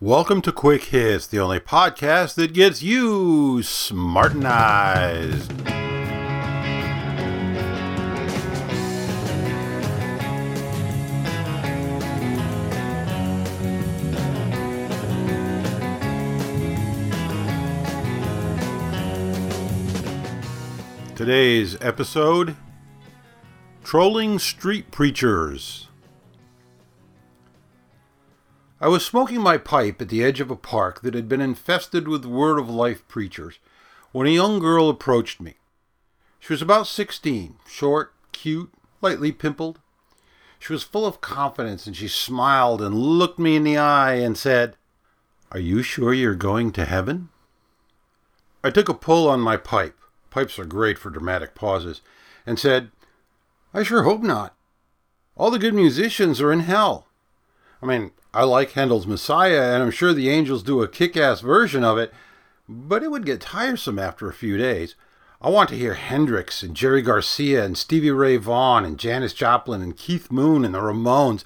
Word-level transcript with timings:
Welcome 0.00 0.42
to 0.42 0.52
Quick 0.52 0.84
Hitts, 0.84 1.26
the 1.26 1.40
only 1.40 1.58
podcast 1.58 2.36
that 2.36 2.54
gets 2.54 2.84
you 2.84 3.62
smartenized. 3.62 5.48
Today's 21.16 21.76
episode 21.80 22.54
Trolling 23.82 24.38
Street 24.38 24.92
Preachers. 24.92 25.87
I 28.80 28.88
was 28.88 29.04
smoking 29.04 29.40
my 29.40 29.58
pipe 29.58 30.00
at 30.00 30.08
the 30.08 30.22
edge 30.22 30.40
of 30.40 30.50
a 30.50 30.56
park 30.56 31.02
that 31.02 31.14
had 31.14 31.28
been 31.28 31.40
infested 31.40 32.06
with 32.06 32.24
word 32.24 32.58
of 32.58 32.70
life 32.70 33.06
preachers 33.08 33.58
when 34.12 34.26
a 34.26 34.30
young 34.30 34.58
girl 34.58 34.88
approached 34.88 35.40
me. 35.40 35.54
She 36.38 36.52
was 36.52 36.62
about 36.62 36.86
16, 36.86 37.56
short, 37.66 38.12
cute, 38.32 38.72
lightly 39.00 39.32
pimpled. 39.32 39.80
She 40.58 40.72
was 40.72 40.82
full 40.82 41.06
of 41.06 41.20
confidence 41.20 41.86
and 41.86 41.96
she 41.96 42.08
smiled 42.08 42.80
and 42.80 42.94
looked 42.94 43.38
me 43.38 43.56
in 43.56 43.64
the 43.64 43.78
eye 43.78 44.14
and 44.14 44.38
said, 44.38 44.76
Are 45.52 45.60
you 45.60 45.82
sure 45.82 46.14
you're 46.14 46.34
going 46.34 46.72
to 46.72 46.84
heaven? 46.84 47.30
I 48.62 48.70
took 48.70 48.88
a 48.88 48.94
pull 48.94 49.28
on 49.28 49.40
my 49.40 49.56
pipe 49.56 49.98
pipes 50.38 50.56
are 50.56 50.64
great 50.64 50.96
for 50.98 51.10
dramatic 51.10 51.52
pauses, 51.56 52.00
and 52.46 52.60
said, 52.60 52.92
I 53.74 53.82
sure 53.82 54.04
hope 54.04 54.22
not. 54.22 54.54
All 55.36 55.50
the 55.50 55.58
good 55.58 55.74
musicians 55.74 56.40
are 56.40 56.52
in 56.52 56.60
hell. 56.60 57.07
I 57.82 57.86
mean, 57.86 58.10
I 58.34 58.44
like 58.44 58.72
Handel's 58.72 59.06
Messiah, 59.06 59.74
and 59.74 59.82
I'm 59.82 59.90
sure 59.90 60.12
the 60.12 60.28
angels 60.28 60.62
do 60.62 60.82
a 60.82 60.88
kick 60.88 61.16
ass 61.16 61.40
version 61.40 61.84
of 61.84 61.98
it, 61.98 62.12
but 62.68 63.02
it 63.02 63.10
would 63.10 63.26
get 63.26 63.40
tiresome 63.40 63.98
after 63.98 64.28
a 64.28 64.34
few 64.34 64.56
days. 64.56 64.94
I 65.40 65.50
want 65.50 65.68
to 65.70 65.78
hear 65.78 65.94
Hendrix 65.94 66.62
and 66.62 66.74
Jerry 66.74 67.00
Garcia 67.00 67.64
and 67.64 67.78
Stevie 67.78 68.10
Ray 68.10 68.36
Vaughan 68.36 68.84
and 68.84 68.98
Janis 68.98 69.32
Joplin 69.32 69.80
and 69.80 69.96
Keith 69.96 70.32
Moon 70.32 70.64
and 70.64 70.74
the 70.74 70.80
Ramones, 70.80 71.44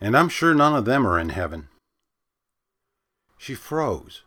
and 0.00 0.16
I'm 0.16 0.30
sure 0.30 0.54
none 0.54 0.74
of 0.74 0.86
them 0.86 1.06
are 1.06 1.18
in 1.18 1.28
heaven. 1.28 1.68
She 3.36 3.54
froze. 3.54 4.22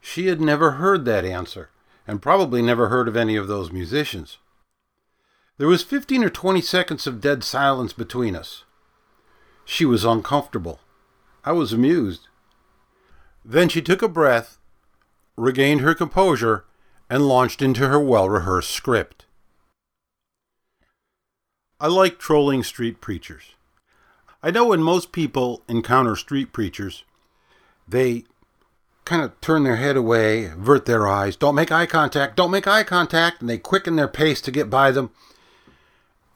She 0.00 0.26
had 0.26 0.40
never 0.40 0.72
heard 0.72 1.04
that 1.04 1.24
answer 1.24 1.70
and 2.06 2.22
probably 2.22 2.62
never 2.62 2.88
heard 2.88 3.08
of 3.08 3.16
any 3.16 3.36
of 3.36 3.48
those 3.48 3.72
musicians. 3.72 4.38
There 5.56 5.68
was 5.68 5.82
15 5.82 6.24
or 6.24 6.30
20 6.30 6.60
seconds 6.60 7.06
of 7.06 7.20
dead 7.20 7.42
silence 7.44 7.92
between 7.92 8.36
us. 8.36 8.63
She 9.74 9.84
was 9.84 10.04
uncomfortable. 10.04 10.78
I 11.44 11.50
was 11.50 11.72
amused. 11.72 12.28
Then 13.44 13.68
she 13.68 13.82
took 13.82 14.02
a 14.02 14.08
breath, 14.08 14.58
regained 15.36 15.80
her 15.80 15.96
composure, 15.96 16.64
and 17.10 17.26
launched 17.26 17.60
into 17.60 17.88
her 17.88 17.98
well 17.98 18.30
rehearsed 18.30 18.70
script. 18.70 19.26
I 21.80 21.88
like 21.88 22.20
trolling 22.20 22.62
street 22.62 23.00
preachers. 23.00 23.56
I 24.44 24.52
know 24.52 24.66
when 24.66 24.80
most 24.80 25.10
people 25.10 25.64
encounter 25.66 26.14
street 26.14 26.52
preachers, 26.52 27.02
they 27.88 28.26
kind 29.04 29.22
of 29.22 29.40
turn 29.40 29.64
their 29.64 29.74
head 29.74 29.96
away, 29.96 30.44
avert 30.44 30.86
their 30.86 31.08
eyes, 31.08 31.34
don't 31.34 31.56
make 31.56 31.72
eye 31.72 31.86
contact, 31.86 32.36
don't 32.36 32.52
make 32.52 32.68
eye 32.68 32.84
contact, 32.84 33.40
and 33.40 33.50
they 33.50 33.58
quicken 33.58 33.96
their 33.96 34.06
pace 34.06 34.40
to 34.42 34.52
get 34.52 34.70
by 34.70 34.92
them. 34.92 35.10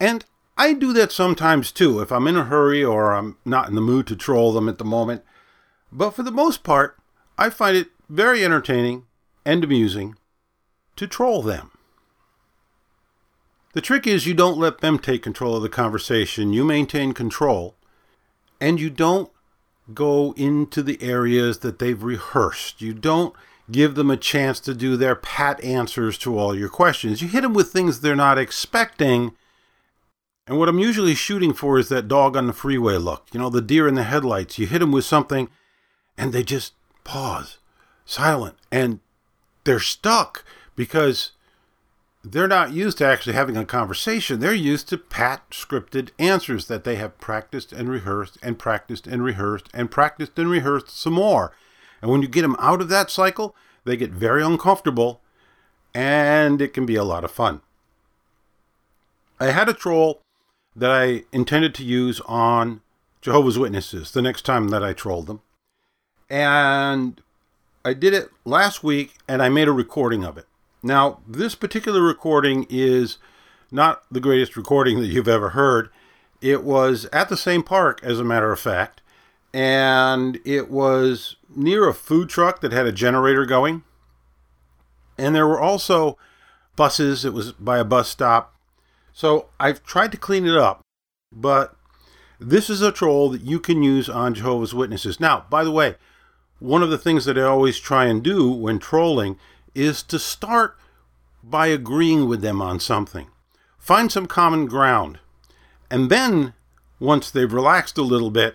And 0.01 0.25
I 0.59 0.73
do 0.73 0.93
that 0.95 1.13
sometimes 1.13 1.71
too, 1.71 2.01
if 2.01 2.11
I'm 2.11 2.27
in 2.27 2.37
a 2.37 2.45
hurry 2.45 2.85
or 2.85 3.15
I'm 3.15 3.37
not 3.45 3.69
in 3.69 3.77
the 3.77 3.81
mood 3.81 4.09
to 4.09 4.17
troll 4.17 4.53
them 4.53 4.69
at 4.69 4.79
the 4.79 4.85
moment. 4.85 5.23
But 5.93 6.11
for 6.11 6.25
the 6.25 6.33
most 6.33 6.65
part, 6.65 6.99
I 7.39 7.49
find 7.49 7.77
it 7.77 7.89
very 8.09 8.45
entertaining 8.45 9.07
and 9.45 9.63
amusing 9.63 10.17
to 10.97 11.07
troll 11.07 11.43
them. 11.43 11.71
The 13.73 13.81
trick 13.81 14.07
is 14.07 14.27
you 14.27 14.35
don't 14.35 14.59
let 14.59 14.79
them 14.79 14.99
take 14.99 15.23
control 15.23 15.55
of 15.55 15.63
the 15.63 15.69
conversation, 15.69 16.53
you 16.53 16.65
maintain 16.65 17.13
control, 17.13 17.77
and 18.61 18.81
you 18.81 18.91
don't 18.91 19.31
go 19.95 20.35
into 20.37 20.83
the 20.83 21.01
areas 21.01 21.61
that 21.61 21.79
they've 21.79 22.03
rehearsed. 22.03 22.83
You 22.83 22.95
don't 22.95 23.35
give 23.71 23.95
them 23.95 24.11
a 24.11 24.17
chance 24.17 24.59
to 24.61 24.75
do 24.75 24.97
their 24.97 25.15
pat 25.15 25.63
answers 25.63 26.19
to 26.19 26.37
all 26.37 26.57
your 26.57 26.69
questions. 26.69 27.23
You 27.23 27.29
hit 27.29 27.43
them 27.43 27.55
with 27.55 27.71
things 27.71 28.01
they're 28.01 28.17
not 28.17 28.39
expecting. 28.39 29.37
And 30.49 30.59
what 30.59 30.71
I'm 30.71 30.79
usually 30.79 31.15
shooting 31.15 31.53
for 31.53 31.79
is 31.79 31.91
that 31.91 32.09
dog 32.09 32.35
on 32.35 32.47
the 32.47 32.55
freeway 32.55 32.97
look. 32.97 33.27
You 33.33 33.39
know, 33.39 33.51
the 33.51 33.61
deer 33.61 33.87
in 33.87 33.97
the 33.97 34.03
headlights. 34.03 34.59
You 34.59 34.67
hit 34.67 34.79
them 34.79 34.93
with 34.93 35.05
something 35.05 35.51
and 36.17 36.33
they 36.33 36.43
just 36.43 36.73
pause, 37.05 37.59
silent, 38.07 38.57
and 38.73 39.01
they're 39.65 39.79
stuck 39.79 40.45
because 40.75 41.33
they're 42.25 42.49
not 42.49 42.73
used 42.73 42.97
to 42.99 43.07
actually 43.07 43.35
having 43.35 43.59
a 43.59 43.67
conversation. 43.67 44.41
They're 44.41 44.55
used 44.55 44.89
to 44.89 44.97
pat 44.97 45.51
scripted 45.51 46.11
answers 46.19 46.67
that 46.69 46.85
they 46.85 46.97
have 46.97 47.19
practiced 47.19 47.71
and 47.71 47.91
rehearsed 47.91 48.39
and 48.43 48.59
practiced 48.59 49.07
and 49.07 49.23
rehearsed 49.23 49.69
and 49.75 49.91
practiced 49.91 50.39
and 50.39 50.49
rehearsed 50.49 50.89
some 50.89 51.13
more. 51.13 51.53
And 52.01 52.11
when 52.11 52.23
you 52.23 52.29
get 52.29 52.43
them 52.43 52.57
out 52.59 52.81
of 52.81 52.89
that 52.89 53.11
cycle, 53.11 53.55
they 53.85 53.99
get 53.99 54.13
very 54.13 54.43
uncomfortable 54.43 55.21
and 55.95 56.63
it 56.63 56.73
can 56.73 56.87
be 56.87 56.97
a 56.97 57.05
lot 57.05 57.23
of 57.23 57.31
fun. 57.31 57.61
I 59.39 59.51
had 59.51 59.69
a 59.69 59.75
troll 59.75 60.23
that 60.79 60.91
I 60.91 61.25
intended 61.33 61.75
to 61.77 61.85
use 61.85 62.21
on 62.27 62.81
Jehovah's 63.21 63.59
Witnesses 63.59 64.13
the 64.13 64.23
next 64.23 64.43
time 64.43 64.69
that 64.69 64.85
I 64.85 64.93
trolled 64.93 65.27
them. 65.27 65.41
And 66.31 67.21
I 67.85 67.95
did 67.95 68.15
it 68.15 68.31
last 68.45 68.85
week 68.85 69.15
and 69.27 69.43
I 69.43 69.49
made 69.49 69.69
a 69.69 69.73
recording 69.73 70.25
of 70.25 70.39
it. 70.39 70.47
Now, 70.83 71.21
this 71.27 71.55
particular 71.55 72.01
recording 72.01 72.67
is 72.71 73.19
not 73.71 74.03
the 74.11 74.21
greatest 74.21 74.57
recording 74.57 75.01
that 75.01 75.09
you've 75.09 75.29
ever 75.29 75.51
heard. 75.51 75.91
It 76.41 76.63
was 76.63 77.07
at 77.13 77.29
the 77.29 77.37
same 77.37 77.63
park, 77.63 78.01
as 78.05 78.21
a 78.21 78.25
matter 78.25 78.53
of 78.53 78.61
fact, 78.61 79.01
and 79.53 80.39
it 80.45 80.71
was 80.71 81.37
near 81.55 81.89
a 81.89 81.95
food 81.95 82.29
truck 82.29 82.61
that 82.61 82.73
had 82.73 82.87
a 82.87 82.93
generator 82.93 83.45
going. 83.45 83.83
And 85.17 85.35
there 85.35 85.49
were 85.49 85.61
also 85.61 86.17
buses, 86.77 87.25
it 87.25 87.33
was 87.33 87.53
by 87.53 87.79
a 87.79 87.85
bus 87.85 88.09
stop. 88.09 88.55
So 89.19 89.47
I've 89.59 89.83
tried 89.83 90.13
to 90.13 90.17
clean 90.17 90.47
it 90.47 90.57
up, 90.57 90.83
but 91.33 91.75
this 92.39 92.71
is 92.71 92.83
a 92.83 92.93
troll 92.93 93.31
that 93.31 93.41
you 93.41 93.59
can 93.59 93.83
use 93.83 94.09
on 94.09 94.33
Jehovah's 94.33 94.75
Witnesses. 94.75 95.19
Now, 95.19 95.45
by 95.51 95.65
the 95.65 95.73
way, 95.73 95.97
one 96.61 96.85
of 96.85 96.91
the 96.91 96.99
things 96.99 97.25
that 97.25 97.37
I 97.37 97.43
always 97.43 97.81
try 97.81 98.05
and 98.05 98.23
do 98.23 98.49
when 98.49 98.79
trolling 98.79 99.37
is 99.75 100.05
to 100.05 100.21
start 100.21 100.79
by 101.43 101.67
agreeing 101.67 102.29
with 102.29 102.43
them 102.43 102.63
on 102.63 102.79
something. 102.79 103.27
Find 103.77 104.13
some 104.13 104.27
common 104.27 104.67
ground. 104.67 105.19
And 105.91 106.11
then, 106.11 106.55
once 107.01 107.29
they've 107.29 107.53
relaxed 107.53 107.99
a 107.99 108.03
little 108.03 108.31
bit, 108.31 108.55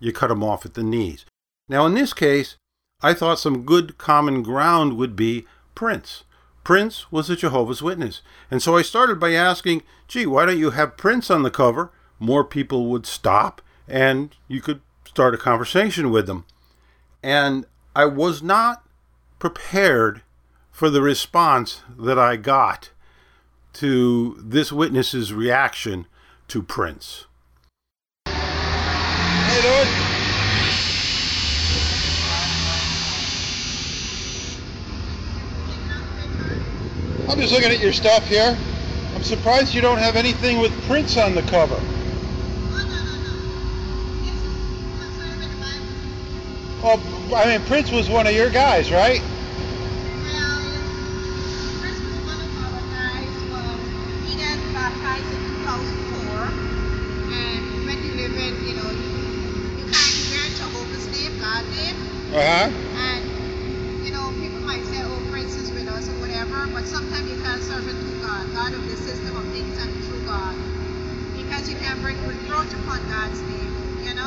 you 0.00 0.12
cut 0.12 0.26
them 0.26 0.42
off 0.42 0.66
at 0.66 0.74
the 0.74 0.82
knees. 0.82 1.24
Now, 1.68 1.86
in 1.86 1.94
this 1.94 2.12
case, 2.12 2.56
I 3.00 3.14
thought 3.14 3.38
some 3.38 3.62
good 3.62 3.96
common 3.96 4.42
ground 4.42 4.96
would 4.96 5.14
be 5.14 5.46
Prince. 5.76 6.24
Prince 6.64 7.10
was 7.10 7.30
a 7.30 7.36
Jehovah's 7.36 7.82
Witness. 7.82 8.22
And 8.50 8.62
so 8.62 8.76
I 8.76 8.82
started 8.82 9.18
by 9.18 9.32
asking, 9.32 9.82
gee, 10.08 10.26
why 10.26 10.46
don't 10.46 10.58
you 10.58 10.70
have 10.70 10.96
Prince 10.96 11.30
on 11.30 11.42
the 11.42 11.50
cover? 11.50 11.90
More 12.18 12.44
people 12.44 12.86
would 12.86 13.06
stop 13.06 13.62
and 13.88 14.34
you 14.46 14.60
could 14.60 14.80
start 15.04 15.34
a 15.34 15.38
conversation 15.38 16.10
with 16.10 16.26
them. 16.26 16.44
And 17.22 17.66
I 17.96 18.04
was 18.04 18.42
not 18.42 18.84
prepared 19.38 20.22
for 20.70 20.90
the 20.90 21.02
response 21.02 21.82
that 21.98 22.18
I 22.18 22.36
got 22.36 22.90
to 23.74 24.36
this 24.42 24.72
witness's 24.72 25.32
reaction 25.32 26.06
to 26.48 26.62
Prince. 26.62 27.26
Hey. 28.26 30.19
I'm 37.30 37.38
just 37.38 37.52
looking 37.52 37.70
at 37.70 37.78
your 37.78 37.92
stuff 37.92 38.26
here. 38.26 38.58
I'm 39.14 39.22
surprised 39.22 39.72
you 39.72 39.80
don't 39.80 39.98
have 39.98 40.16
anything 40.16 40.58
with 40.58 40.72
Prince 40.88 41.16
on 41.16 41.36
the 41.36 41.42
cover. 41.42 41.80
Well, 46.82 47.00
I 47.36 47.46
mean, 47.46 47.60
Prince 47.68 47.92
was 47.92 48.08
one 48.08 48.26
of 48.26 48.32
your 48.32 48.50
guys, 48.50 48.90
right? 48.90 49.22
Uh-huh. 62.32 62.79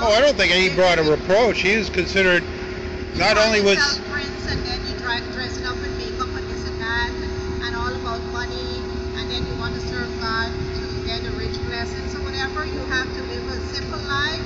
Oh, 0.04 0.12
I 0.12 0.20
don't 0.20 0.36
think 0.36 0.52
he 0.52 0.68
brought 0.76 1.00
a 1.00 1.04
reproach. 1.04 1.62
He 1.62 1.72
is 1.72 1.90
considered 1.90 2.44
not 3.16 3.38
only 3.38 3.62
was 3.62 3.80
Prince 4.12 4.52
and 4.52 4.60
then 4.68 4.76
you 4.84 5.00
dress 5.00 5.56
it 5.56 5.64
up 5.64 5.80
with 5.80 5.96
makeup 5.96 6.28
and 6.28 6.44
this 6.44 6.60
and 6.68 6.76
that 6.76 7.12
and 7.64 7.72
all 7.72 7.88
about 7.88 8.20
money 8.36 8.84
and 9.16 9.32
then 9.32 9.48
you 9.48 9.56
want 9.64 9.74
to 9.76 9.80
serve 9.88 10.12
God 10.20 10.52
to 10.76 10.84
get 11.08 11.24
a 11.24 11.32
rich 11.40 11.56
blessings 11.72 12.14
or 12.16 12.20
whatever, 12.28 12.66
you 12.66 12.84
have 12.92 13.08
to 13.16 13.22
live 13.32 13.48
a 13.48 13.56
simple 13.72 13.96
life 14.04 14.44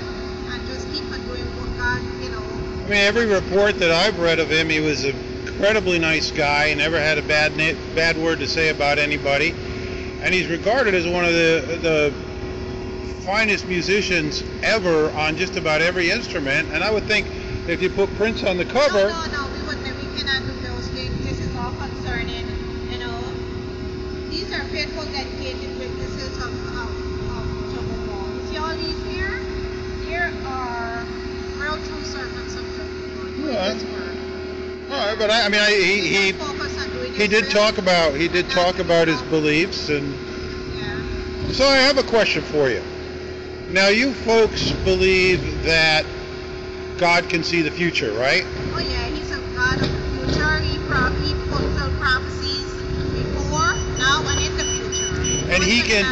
and 0.54 0.62
just 0.70 0.86
keep 0.94 1.02
on 1.10 1.26
doing 1.26 1.42
what 1.58 1.74
God, 1.82 2.06
you 2.22 2.30
know. 2.30 2.46
I 2.86 2.90
mean, 2.94 3.02
every 3.02 3.26
report 3.26 3.80
that 3.80 3.90
I've 3.90 4.20
read 4.20 4.38
of 4.38 4.52
him, 4.52 4.70
he 4.70 4.80
was 4.80 5.06
an 5.06 5.16
incredibly 5.42 5.98
nice 5.98 6.30
guy. 6.30 6.70
He 6.70 6.76
never 6.76 7.00
had 7.00 7.18
a 7.18 7.24
bad 7.24 7.58
bad 7.96 8.16
word 8.16 8.38
to 8.46 8.48
say 8.48 8.70
about 8.70 9.00
anybody, 9.00 9.56
and 10.22 10.36
he's 10.36 10.50
regarded 10.50 10.94
as 10.94 11.08
one 11.08 11.26
of 11.26 11.34
the 11.34 11.80
the 11.82 12.27
finest 13.28 13.68
musicians 13.68 14.42
ever 14.64 15.12
on 15.12 15.36
just 15.36 15.58
about 15.58 15.82
every 15.82 16.10
instrument. 16.10 16.66
And 16.72 16.82
I 16.82 16.90
would 16.90 17.04
think 17.04 17.28
if 17.68 17.82
you 17.82 17.90
put 17.90 18.08
Prince 18.16 18.42
on 18.46 18.56
the 18.56 18.64
cover, 18.64 19.04
No, 19.04 19.26
no, 19.28 19.44
no, 19.44 19.52
we 19.52 19.68
wouldn't. 19.68 19.84
We 20.00 20.08
cannot 20.16 20.48
do 20.48 20.56
those 20.64 20.88
things. 20.96 21.12
This 21.28 21.38
is 21.44 21.54
all 21.58 21.74
concerning, 21.76 22.48
you 22.90 22.98
know. 23.04 23.20
These 24.32 24.48
are 24.56 24.64
faithful, 24.72 25.04
dedicated 25.12 25.68
witnesses 25.78 26.38
of, 26.40 26.56
of, 26.80 26.88
of 27.36 27.44
Jehovah. 27.76 28.32
You 28.32 28.48
see 28.48 28.58
all 28.64 28.76
these 28.80 28.96
here? 29.12 29.36
Here 30.08 30.32
are 30.48 31.04
real 31.60 31.76
true 31.84 32.04
servants 32.08 32.56
of 32.56 32.64
Jehovah. 32.80 33.52
Yeah. 33.52 34.96
All 34.96 35.06
right, 35.06 35.20
but 35.20 35.30
I, 35.30 35.46
I 35.46 35.50
mean, 35.50 35.60
I, 35.60 35.72
he 35.72 36.00
he, 36.00 36.32
just 36.32 36.48
focus 36.48 36.82
on 36.82 36.90
doing 36.92 37.14
he 37.14 37.28
did 37.28 37.50
talk 37.52 37.78
about 37.78 38.16
he 38.16 38.30
did 38.30 38.50
talk 38.50 38.80
about 38.80 39.10
his 39.10 39.22
beliefs 39.24 39.90
and. 39.90 40.16
So 41.52 41.66
I 41.66 41.78
have 41.78 41.98
a 41.98 42.04
question 42.04 42.44
for 42.44 42.70
you. 42.70 42.84
Now, 43.72 43.90
you 43.90 44.14
folks 44.14 44.72
believe 44.86 45.64
that 45.64 46.06
God 46.98 47.28
can 47.28 47.44
see 47.44 47.62
the 47.62 47.72
future, 47.72 48.14
right? 48.14 48.44
Oh 48.74 48.80
yeah, 48.80 49.08
he's 49.08 49.30
a 49.32 49.40
God 49.54 49.76
of 49.76 49.86
the 49.92 50.32
future. 50.32 50.60
He, 50.60 50.78
pro- 50.88 51.12
he 51.20 51.34
fulfilled 51.52 51.94
prophecies 52.00 52.64
before, 53.12 53.76
now, 54.00 54.24
and 54.24 54.40
in 54.40 54.56
the 54.56 54.64
future. 54.64 55.52
And 55.52 55.64
he 55.64 55.82
can, 55.82 56.06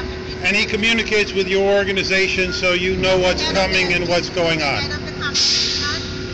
and 0.44 0.56
he 0.56 0.66
communicates 0.66 1.34
with 1.34 1.48
your 1.48 1.78
organization 1.78 2.52
so 2.52 2.74
you 2.74 2.98
know 2.98 3.18
what's 3.18 3.42
Head 3.42 3.56
coming 3.56 3.94
and 3.94 4.08
what's 4.10 4.30
going 4.30 4.62
on. 4.62 4.82
Head 4.82 4.92
of 4.92 5.06
the 5.06 5.16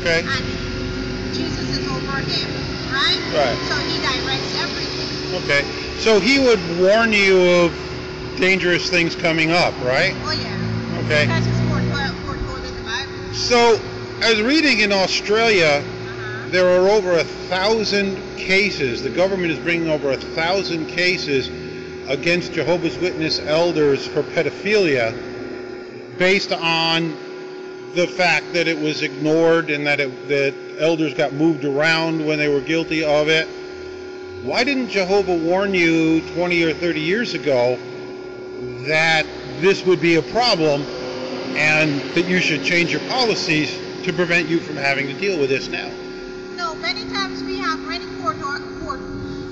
Okay. 0.01 0.25
and 0.25 1.35
Jesus 1.35 1.77
is 1.77 1.87
over 1.87 2.17
him, 2.17 2.49
right? 2.89 3.21
Right. 3.29 3.57
So 3.69 3.77
he 3.85 4.01
directs 4.01 4.57
everything. 4.57 5.43
Okay. 5.43 5.63
So 5.99 6.19
he 6.19 6.39
would 6.39 6.59
warn 6.79 7.13
you 7.13 7.39
of 7.63 8.37
dangerous 8.37 8.89
things 8.89 9.15
coming 9.15 9.51
up, 9.51 9.75
right? 9.83 10.15
Oh 10.25 10.31
yeah. 10.31 10.60
Okay. 11.05 11.25
Because 11.25 11.47
it's 11.47 11.59
foretold, 11.69 12.15
foretold 12.25 12.65
in 12.65 12.75
the 12.75 12.83
Bible. 12.83 13.33
So 13.33 13.79
I 14.21 14.31
was 14.31 14.41
reading 14.41 14.79
in 14.79 14.91
Australia, 14.91 15.83
Uh-huh. 15.83 16.49
there 16.51 16.67
are 16.69 16.87
over 16.89 17.13
a 17.13 17.23
thousand 17.23 18.15
cases. 18.37 19.01
The 19.03 19.09
government 19.09 19.51
is 19.51 19.59
bringing 19.59 19.89
over 19.89 20.11
a 20.11 20.17
thousand 20.17 20.87
cases 20.87 21.49
against 22.07 22.53
Jehovah's 22.53 22.97
Witness 22.97 23.39
elders 23.39 24.07
for 24.07 24.23
pedophilia 24.23 25.13
based 26.17 26.51
on 26.51 27.15
the 27.95 28.07
fact 28.07 28.53
that 28.53 28.67
it 28.67 28.77
was 28.79 29.01
ignored 29.01 29.69
and 29.69 29.85
that 29.87 29.99
it, 29.99 30.27
that 30.27 30.53
elders 30.79 31.13
got 31.13 31.33
moved 31.33 31.65
around 31.65 32.25
when 32.25 32.37
they 32.37 32.47
were 32.47 32.61
guilty 32.61 33.03
of 33.03 33.27
it. 33.27 33.47
Why 34.43 34.63
didn't 34.63 34.89
Jehovah 34.89 35.35
warn 35.35 35.73
you 35.73 36.21
20 36.35 36.63
or 36.63 36.73
30 36.73 36.99
years 36.99 37.33
ago 37.33 37.77
that 38.87 39.25
this 39.61 39.85
would 39.85 40.01
be 40.01 40.15
a 40.15 40.21
problem 40.21 40.81
and 41.55 42.01
that 42.15 42.25
you 42.27 42.39
should 42.39 42.63
change 42.63 42.91
your 42.91 43.01
policies 43.09 43.77
to 44.03 44.11
prevent 44.11 44.49
you 44.49 44.59
from 44.59 44.75
having 44.75 45.05
to 45.07 45.13
deal 45.13 45.39
with 45.39 45.49
this 45.49 45.67
now? 45.67 45.87
No, 46.55 46.73
many 46.75 47.01
times 47.13 47.43
we 47.43 47.59
have 47.59 47.79
many 47.79 48.05
court 48.21 48.37
or 48.41 48.59
court 48.81 48.99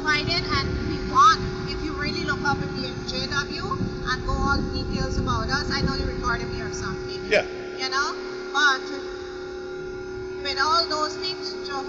fighting 0.04 0.44
and 0.44 0.68
we 0.90 0.98
won. 1.12 1.38
If 1.70 1.84
you 1.84 1.94
really 1.94 2.24
look 2.24 2.42
up 2.44 2.58
in 2.58 2.82
the 2.82 2.88
JW 3.06 3.80
and 4.12 4.26
go 4.26 4.34
all 4.34 4.58
the 4.58 4.84
details 4.84 5.18
about 5.18 5.50
us, 5.50 5.70
I 5.72 5.82
know 5.82 5.94
you 5.94 6.06
recorded 6.06 6.50
me 6.50 6.62
or 6.62 6.74
something. 6.74 7.22
Yeah. 7.30 7.46
You 7.78 7.90
know? 7.90 8.16
But 8.52 8.82
with 10.42 10.60
all 10.60 10.88
those 10.88 11.16
things, 11.18 11.54
Jehovah 11.68 11.89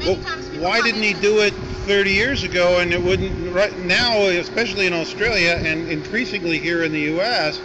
Well, 0.00 0.16
why 0.60 0.80
didn't 0.80 1.02
he 1.02 1.14
do 1.14 1.40
it 1.40 1.52
30 1.86 2.10
years 2.10 2.42
ago 2.42 2.80
and 2.80 2.92
it 2.92 3.02
wouldn't 3.02 3.54
right 3.54 3.76
now 3.80 4.22
especially 4.26 4.86
in 4.86 4.92
Australia 4.92 5.60
and 5.62 5.88
increasingly 5.88 6.58
here 6.58 6.84
in 6.84 6.92
the 6.92 7.18
US 7.18 7.60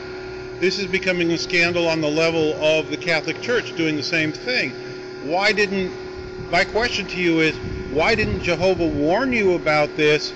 this 0.59 0.79
is 0.79 0.85
becoming 0.87 1.31
a 1.31 1.37
scandal 1.37 1.87
on 1.87 1.99
the 2.01 2.09
level 2.09 2.53
of 2.63 2.89
the 2.89 2.97
Catholic 2.97 3.41
Church 3.41 3.75
doing 3.75 3.97
the 3.97 4.03
same 4.03 4.31
thing. 4.31 4.71
Why 5.23 5.51
didn't 5.51 5.91
my 6.49 6.63
question 6.63 7.05
to 7.07 7.17
you 7.17 7.41
is 7.41 7.55
why 7.91 8.15
didn't 8.15 8.41
Jehovah 8.41 8.87
warn 8.87 9.33
you 9.33 9.55
about 9.55 9.95
this 9.97 10.33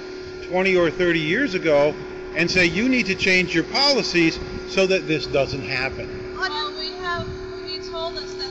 20 0.50 0.76
or 0.76 0.92
30 0.92 1.20
years 1.20 1.54
ago 1.54 1.96
and 2.36 2.50
say 2.52 2.66
you 2.66 2.90
need 2.90 3.06
to 3.06 3.16
change 3.16 3.56
your 3.56 3.64
policies 3.66 4.38
so 4.68 4.86
that 4.88 5.08
this 5.08 5.26
doesn't 5.28 5.64
happen? 5.64 6.36
Well, 6.38 6.74
we 6.78 6.92
have, 6.98 7.28
he 7.66 7.80
told 7.90 8.18
us 8.18 8.34
that 8.36 8.49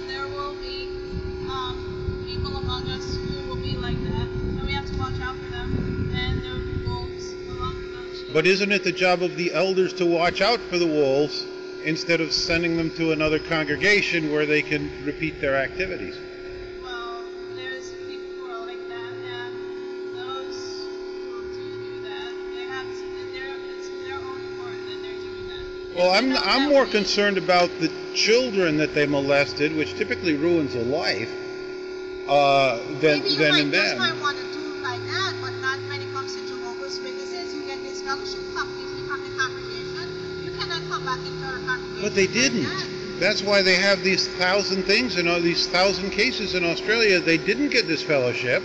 But 8.32 8.46
isn't 8.46 8.70
it 8.72 8.84
the 8.84 8.92
job 8.92 9.22
of 9.22 9.36
the 9.36 9.52
elders 9.54 9.94
to 9.94 10.06
watch 10.06 10.40
out 10.42 10.60
for 10.60 10.78
the 10.78 10.86
wolves 10.86 11.46
instead 11.84 12.20
of 12.20 12.32
sending 12.32 12.76
them 12.76 12.90
to 12.96 13.12
another 13.12 13.38
congregation 13.38 14.30
where 14.30 14.44
they 14.44 14.60
can 14.60 14.90
repeat 15.04 15.40
their 15.40 15.56
activities? 15.56 16.14
Well, 16.82 17.22
there's 17.56 17.90
people 18.06 18.28
who 18.36 18.50
are 18.50 18.66
like 18.66 18.86
that, 18.88 19.12
and 19.32 20.14
those 20.14 20.84
who 21.24 21.42
do 21.54 21.72
do 21.80 22.02
that, 22.02 22.32
they 22.54 22.64
have 22.64 22.86
to, 22.86 23.32
they're, 23.32 23.56
it's 23.70 23.88
their 24.06 24.16
own 24.16 24.40
fault 24.58 24.76
that 24.88 25.02
they're 25.02 25.14
doing 25.14 25.48
that. 25.48 25.96
Well, 25.96 26.10
I'm 26.10 26.36
I'm 26.36 26.68
more 26.68 26.84
concerned 26.84 27.38
about 27.38 27.70
the 27.80 27.90
children 28.14 28.76
that 28.76 28.94
they 28.94 29.06
molested, 29.06 29.74
which 29.74 29.94
typically 29.94 30.34
ruins 30.34 30.74
a 30.74 30.82
life, 30.82 31.32
uh, 32.28 32.76
than 33.00 33.20
Maybe 33.22 33.34
than 33.36 33.54
in 33.56 33.70
them. 33.70 33.98
But 42.00 42.14
they 42.14 42.26
didn't. 42.26 42.68
That's 43.18 43.42
why 43.42 43.62
they 43.62 43.74
have 43.74 44.02
these 44.04 44.28
thousand 44.28 44.84
things 44.84 45.16
and 45.16 45.28
all 45.28 45.40
these 45.40 45.66
thousand 45.66 46.10
cases 46.10 46.54
in 46.54 46.64
Australia. 46.64 47.20
They 47.20 47.36
didn't 47.36 47.70
get 47.70 47.86
disfellowship. 47.88 48.62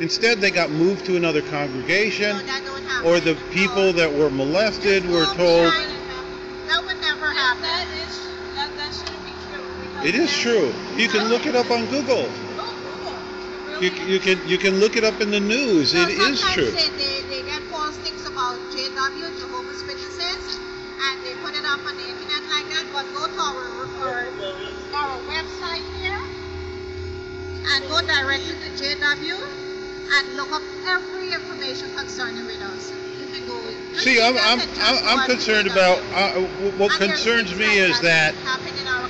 Instead, 0.00 0.40
they 0.40 0.50
got 0.50 0.70
moved 0.70 1.06
to 1.06 1.16
another 1.16 1.42
congregation, 1.42 2.36
No, 2.36 2.42
that 2.42 2.62
don't 2.64 2.82
happen. 2.82 3.08
or 3.08 3.20
the 3.20 3.36
people 3.52 3.92
that 3.92 4.12
were 4.12 4.30
molested 4.30 5.06
were 5.06 5.26
told. 5.36 5.70
That 5.70 6.82
would 6.84 7.00
never 7.00 7.30
happen. 7.30 7.62
that 7.62 7.86
is, 8.02 8.18
that, 8.56 8.70
that 8.76 8.90
shouldn't 8.90 9.22
be 9.24 9.30
true. 9.54 10.08
It 10.08 10.14
is 10.16 10.32
true. 10.36 10.74
You 10.96 11.08
can 11.08 11.28
look 11.28 11.46
it 11.46 11.54
up 11.54 11.70
on 11.70 11.86
Google. 11.86 12.26
Google. 12.26 13.82
You, 13.82 13.90
you 14.06 14.18
can 14.18 14.38
you 14.48 14.58
can 14.58 14.80
look 14.80 14.96
it 14.96 15.04
up 15.04 15.20
in 15.20 15.30
the 15.30 15.40
news. 15.40 15.92
So 15.92 15.98
It 16.02 16.10
is 16.10 16.40
true. 16.52 16.70
They, 16.70 16.88
they, 16.98 17.20
they 17.30 17.42
get 17.42 17.62
false 17.70 17.96
things 17.98 18.26
about 18.26 18.58
JW, 18.74 19.38
Jehovah's 19.38 19.82
Witnesses, 19.86 20.58
and 20.58 21.22
they 21.24 21.34
put 21.42 21.54
it 21.54 21.64
up 21.64 21.86
on 21.86 21.96
the 21.96 22.13
internet 22.60 22.62
like 22.62 22.68
that. 22.70 22.86
But 22.92 23.06
go 23.14 23.26
to 23.26 23.40
our, 23.40 23.64
our, 24.04 24.26
our 24.94 25.18
website 25.26 25.84
here 26.00 26.20
and 27.66 27.88
go 27.88 28.00
directly 28.06 28.54
to 28.54 28.68
JW 28.78 29.38
and 30.14 30.36
look 30.36 30.52
up 30.52 30.62
every 30.86 31.32
information 31.32 31.94
concerning 31.96 32.46
with 32.46 32.60
us. 32.62 32.92
You 33.18 33.26
can 33.26 33.46
go. 33.46 33.60
See, 33.98 34.20
I'm 34.22 34.36
I'm 34.38 34.60
I'm, 34.80 35.18
I'm 35.20 35.26
concerned 35.28 35.68
about 35.68 35.98
uh, 36.14 36.40
what 36.76 36.92
And 37.00 37.10
concerns 37.10 37.54
me 37.56 37.78
is 37.78 38.00
that, 38.00 38.34
in 38.34 38.86
our 38.86 39.08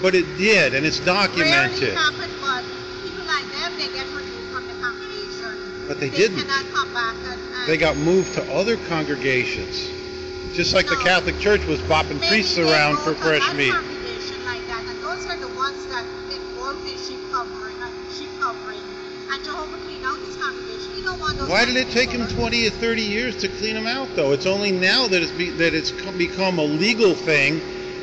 but 0.00 0.14
it 0.14 0.26
did, 0.36 0.74
and 0.74 0.86
it's 0.86 1.00
documented. 1.00 1.94
happen, 1.94 2.30
but 2.40 2.62
people 3.02 3.24
like 3.26 3.44
them, 3.50 3.76
they 3.76 3.88
get 3.88 4.06
removed 4.14 4.52
from 4.52 4.66
the 4.68 4.74
congregation. 4.74 5.88
But 5.88 5.98
they 5.98 6.08
they 6.08 6.16
didn't. 6.16 6.38
cannot 6.38 6.66
come 6.72 6.94
back 6.94 7.16
and, 7.24 7.40
and 7.40 7.68
They 7.68 7.76
got 7.76 7.96
moved 7.96 8.34
to 8.34 8.52
other 8.52 8.76
congregations, 8.88 9.88
just 10.54 10.74
like 10.74 10.86
the 10.86 10.96
Catholic 10.96 11.38
Church 11.38 11.64
was 11.66 11.80
bopping 11.80 12.20
priests 12.28 12.58
around 12.58 12.98
for 12.98 13.14
fresh 13.14 13.54
meat. 13.54 13.72
like 14.44 14.66
that, 14.66 14.84
and 14.88 14.98
those 15.02 15.26
are 15.26 15.36
the 15.36 15.48
ones 15.56 15.84
that 15.86 16.04
involved 16.30 16.86
in 16.88 16.96
sheep 16.98 17.18
covering, 17.30 17.76
uh, 17.82 17.90
sheep 18.12 18.28
covering. 18.40 18.80
And 19.30 19.44
Jehovah 19.44 19.76
clean 19.84 20.02
out 20.04 20.18
his 20.20 20.36
congregation. 20.36 20.96
You 20.96 21.04
don't 21.04 21.20
want 21.20 21.38
those. 21.38 21.48
Why 21.48 21.64
did 21.64 21.76
it 21.76 21.90
take 21.90 22.10
them 22.10 22.26
people. 22.26 22.48
20 22.48 22.66
or 22.66 22.70
30 22.70 23.02
years 23.02 23.36
to 23.36 23.48
clean 23.48 23.74
them 23.74 23.86
out, 23.86 24.08
though? 24.16 24.32
It's 24.32 24.46
only 24.46 24.72
now 24.72 25.06
that 25.06 25.22
it's 25.22 25.32
be, 25.32 25.50
that 25.50 25.74
it's 25.74 25.90
become 25.90 26.58
a 26.58 26.64
legal 26.64 27.14
thing. 27.14 27.60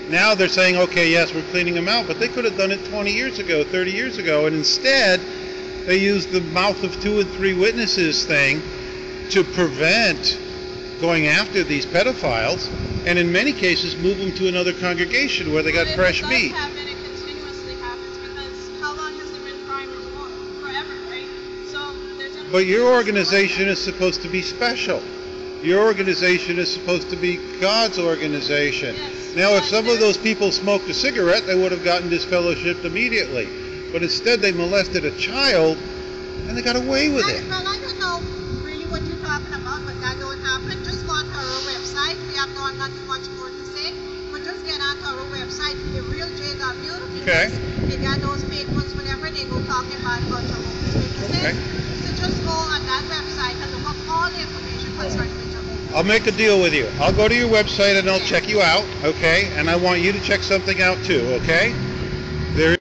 Now 0.10 0.36
they're 0.36 0.48
saying, 0.48 0.78
okay, 0.78 1.10
yes, 1.10 1.34
we're 1.34 1.42
cleaning 1.50 1.74
them 1.74 1.88
out, 1.88 2.06
but 2.06 2.20
they 2.20 2.28
could 2.28 2.46
have 2.46 2.58
done 2.58 2.72
it 2.72 2.84
20 2.86 3.12
years 3.12 3.40
ago, 3.40 3.64
30 3.64 3.92
years 3.92 4.18
ago, 4.20 4.46
and 4.46 4.56
instead 4.56 5.20
they 5.86 5.98
used 5.98 6.32
the 6.32 6.42
mouth 6.42 6.84
of 6.84 7.00
two 7.02 7.20
and 7.20 7.30
three 7.32 7.54
witnesses 7.54 8.24
thing 8.26 8.62
to 9.32 9.44
prevent 9.44 10.40
going 11.02 11.28
after 11.28 11.64
these 11.64 11.86
pedophiles, 11.86 12.70
and 13.06 13.20
in 13.20 13.32
many 13.32 13.54
cases 13.54 13.96
move 13.98 14.18
them 14.18 14.32
to 14.34 14.48
another 14.48 14.74
congregation 14.74 15.54
where 15.54 15.64
they 15.64 15.72
got 15.72 15.88
fresh 15.90 16.24
meat. 16.24 16.54
But 22.52 22.66
your 22.68 22.88
organization 22.94 23.68
is 23.68 23.84
supposed 23.84 24.22
to 24.22 24.30
be 24.30 24.42
special. 24.42 25.04
Your 25.62 25.84
organization 25.84 26.58
is 26.58 26.72
supposed 26.72 27.10
to 27.10 27.16
be 27.16 27.38
God's 27.60 28.00
organization. 28.00 28.96
Yes. 28.96 29.36
Now, 29.36 29.56
if 29.56 29.66
some 29.66 29.90
of 29.90 30.00
those 30.00 30.16
people 30.16 30.52
smoked 30.52 30.88
a 30.88 30.94
cigarette, 30.94 31.46
they 31.46 31.56
would 31.56 31.74
have 31.74 31.84
gotten 31.84 32.10
disfellowshipped 32.10 32.86
immediately. 32.86 33.50
But 33.92 34.04
instead, 34.04 34.40
they 34.40 34.54
molested 34.54 35.04
a 35.04 35.12
child, 35.18 35.78
and 36.48 36.56
they 36.56 36.62
got 36.62 36.78
away 36.78 37.10
with 37.10 37.28
it. 37.28 37.44
Website, 45.46 45.78
the 45.94 46.02
real 46.04 46.28
JW. 46.28 47.22
Okay. 47.22 47.50
They 47.86 47.98
got 47.98 48.20
those 48.20 48.44
fake 48.46 48.68
ones 48.70 48.94
whenever 48.96 49.30
they 49.30 49.46
go 49.46 49.62
talking 49.66 50.00
about 50.02 50.22
a 50.22 50.26
bunch 50.26 50.50
of 50.50 50.58
Jehovah's 50.58 50.96
Witnesses. 50.96 51.30
Okay. 51.30 51.54
So 52.02 52.16
just 52.18 52.44
go 52.44 52.52
on 52.52 52.86
that 52.86 53.04
website 53.06 53.54
and 53.62 53.72
look 53.72 53.90
up 53.90 53.96
all 54.10 54.30
the 54.30 54.42
information 54.42 54.98
concerning 54.98 55.38
the 55.38 55.46
Jehovah's 55.54 55.94
I'll 55.94 56.04
make 56.04 56.26
a 56.28 56.32
deal 56.32 56.60
with 56.60 56.74
you. 56.74 56.90
I'll 57.00 57.14
go 57.14 57.28
to 57.28 57.36
your 57.36 57.50
website 57.50 57.98
and 57.98 58.10
I'll 58.10 58.20
check 58.20 58.50
you 58.50 58.62
out, 58.62 58.84
okay? 59.04 59.52
And 59.56 59.70
I 59.70 59.76
want 59.76 60.02
you 60.02 60.12
to 60.12 60.20
check 60.22 60.42
something 60.42 60.82
out 60.82 60.98
too, 61.06 61.22
okay? 61.42 61.74
There 62.56 62.78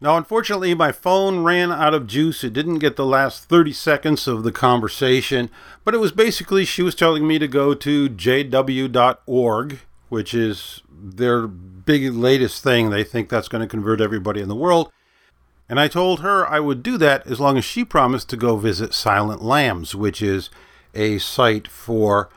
Now, 0.00 0.16
unfortunately, 0.16 0.74
my 0.74 0.92
phone 0.92 1.44
ran 1.44 1.70
out 1.70 1.94
of 1.94 2.06
juice. 2.06 2.42
It 2.42 2.52
didn't 2.52 2.78
get 2.78 2.96
the 2.96 3.06
last 3.06 3.44
30 3.44 3.72
seconds 3.72 4.26
of 4.26 4.44
the 4.44 4.52
conversation, 4.52 5.50
but 5.84 5.94
it 5.94 5.98
was 5.98 6.12
basically 6.12 6.64
she 6.64 6.82
was 6.82 6.94
telling 6.94 7.26
me 7.26 7.38
to 7.38 7.48
go 7.48 7.74
to 7.74 8.08
jw.org, 8.08 9.80
which 10.12 10.34
is 10.34 10.82
their 10.90 11.46
big 11.46 12.12
latest 12.12 12.62
thing. 12.62 12.90
They 12.90 13.02
think 13.02 13.30
that's 13.30 13.48
going 13.48 13.62
to 13.62 13.66
convert 13.66 13.98
everybody 13.98 14.42
in 14.42 14.48
the 14.50 14.54
world. 14.54 14.92
And 15.70 15.80
I 15.80 15.88
told 15.88 16.20
her 16.20 16.46
I 16.46 16.60
would 16.60 16.82
do 16.82 16.98
that 16.98 17.26
as 17.26 17.40
long 17.40 17.56
as 17.56 17.64
she 17.64 17.82
promised 17.82 18.28
to 18.28 18.36
go 18.36 18.58
visit 18.58 18.92
Silent 18.92 19.42
Lambs, 19.42 19.94
which 19.94 20.20
is 20.20 20.50
a 20.92 21.16
site 21.16 21.66
for 21.66 22.28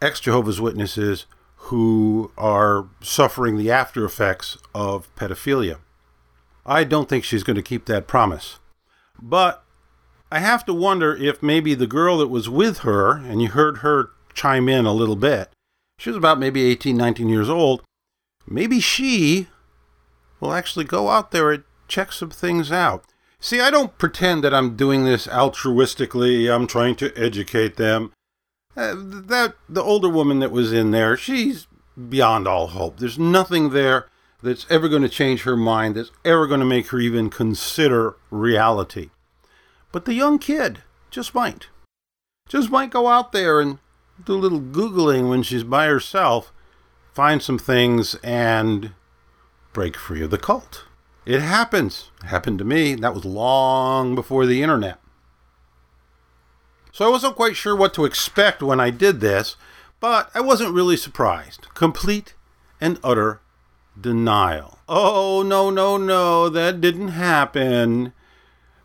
ex 0.00 0.20
Jehovah's 0.20 0.60
Witnesses 0.60 1.26
who 1.56 2.30
are 2.38 2.86
suffering 3.00 3.56
the 3.56 3.68
after 3.68 4.04
effects 4.04 4.56
of 4.72 5.12
pedophilia. 5.16 5.78
I 6.64 6.84
don't 6.84 7.08
think 7.08 7.24
she's 7.24 7.42
going 7.42 7.56
to 7.56 7.62
keep 7.62 7.86
that 7.86 8.06
promise. 8.06 8.60
But 9.20 9.64
I 10.30 10.38
have 10.38 10.64
to 10.66 10.72
wonder 10.72 11.16
if 11.16 11.42
maybe 11.42 11.74
the 11.74 11.88
girl 11.88 12.18
that 12.18 12.28
was 12.28 12.48
with 12.48 12.78
her, 12.78 13.16
and 13.16 13.42
you 13.42 13.48
heard 13.48 13.78
her 13.78 14.10
chime 14.34 14.68
in 14.68 14.86
a 14.86 14.92
little 14.92 15.16
bit, 15.16 15.50
she 15.98 16.08
was 16.08 16.16
about 16.16 16.38
maybe 16.38 16.64
18, 16.64 16.96
19 16.96 17.28
years 17.28 17.50
old, 17.50 17.82
maybe 18.46 18.80
she 18.80 19.48
will 20.40 20.54
actually 20.54 20.84
go 20.84 21.10
out 21.10 21.32
there 21.32 21.52
and 21.52 21.64
check 21.88 22.12
some 22.12 22.30
things 22.30 22.72
out. 22.72 23.04
See, 23.40 23.60
I 23.60 23.70
don't 23.70 23.98
pretend 23.98 24.42
that 24.44 24.54
I'm 24.54 24.76
doing 24.76 25.04
this 25.04 25.26
altruistically, 25.26 26.52
I'm 26.52 26.66
trying 26.66 26.96
to 26.96 27.12
educate 27.16 27.76
them. 27.76 28.12
Uh, 28.76 28.94
that 28.96 29.54
the 29.68 29.82
older 29.82 30.08
woman 30.08 30.38
that 30.38 30.52
was 30.52 30.72
in 30.72 30.92
there, 30.92 31.16
she's 31.16 31.66
beyond 32.08 32.46
all 32.46 32.68
hope. 32.68 32.98
There's 32.98 33.18
nothing 33.18 33.70
there 33.70 34.08
that's 34.42 34.66
ever 34.70 34.88
going 34.88 35.02
to 35.02 35.08
change 35.08 35.42
her 35.42 35.56
mind, 35.56 35.96
that's 35.96 36.12
ever 36.24 36.46
going 36.46 36.60
to 36.60 36.66
make 36.66 36.88
her 36.88 37.00
even 37.00 37.28
consider 37.28 38.16
reality. 38.30 39.10
But 39.90 40.04
the 40.04 40.14
young 40.14 40.38
kid 40.38 40.82
just 41.10 41.34
might. 41.34 41.68
Just 42.48 42.70
might 42.70 42.90
go 42.90 43.08
out 43.08 43.32
there 43.32 43.60
and 43.60 43.78
do 44.24 44.34
a 44.34 44.36
little 44.36 44.60
Googling 44.60 45.28
when 45.28 45.42
she's 45.42 45.64
by 45.64 45.86
herself, 45.86 46.52
find 47.12 47.42
some 47.42 47.58
things, 47.58 48.14
and 48.16 48.92
break 49.72 49.96
free 49.96 50.22
of 50.22 50.30
the 50.30 50.38
cult. 50.38 50.84
It 51.24 51.40
happens. 51.40 52.10
It 52.22 52.28
happened 52.28 52.58
to 52.58 52.64
me. 52.64 52.94
That 52.94 53.14
was 53.14 53.24
long 53.24 54.14
before 54.14 54.46
the 54.46 54.62
internet. 54.62 54.98
So 56.90 57.06
I 57.06 57.10
wasn't 57.10 57.36
quite 57.36 57.54
sure 57.54 57.76
what 57.76 57.94
to 57.94 58.04
expect 58.04 58.62
when 58.62 58.80
I 58.80 58.90
did 58.90 59.20
this, 59.20 59.56
but 60.00 60.30
I 60.34 60.40
wasn't 60.40 60.74
really 60.74 60.96
surprised. 60.96 61.68
Complete 61.74 62.34
and 62.80 62.98
utter 63.04 63.40
denial. 64.00 64.78
Oh, 64.88 65.42
no, 65.42 65.70
no, 65.70 65.96
no, 65.96 66.48
that 66.48 66.80
didn't 66.80 67.08
happen. 67.08 68.12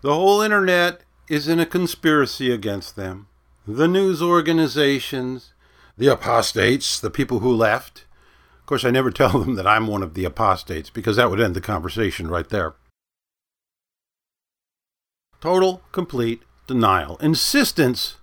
The 0.01 0.13
whole 0.13 0.41
internet 0.41 1.01
is 1.29 1.47
in 1.47 1.59
a 1.59 1.65
conspiracy 1.65 2.51
against 2.51 2.95
them. 2.95 3.27
The 3.65 3.87
news 3.87 4.21
organizations, 4.21 5.53
the 5.97 6.07
apostates, 6.07 6.99
the 6.99 7.09
people 7.09 7.39
who 7.39 7.53
left. 7.53 8.05
Of 8.59 8.65
course, 8.65 8.83
I 8.83 8.91
never 8.91 9.11
tell 9.11 9.39
them 9.39 9.55
that 9.55 9.67
I'm 9.67 9.87
one 9.87 10.03
of 10.03 10.13
the 10.13 10.25
apostates 10.25 10.89
because 10.89 11.15
that 11.15 11.29
would 11.29 11.39
end 11.39 11.55
the 11.55 11.61
conversation 11.61 12.27
right 12.29 12.47
there. 12.47 12.73
Total, 15.39 15.81
complete 15.91 16.41
denial. 16.67 17.17
Insistence 17.17 18.17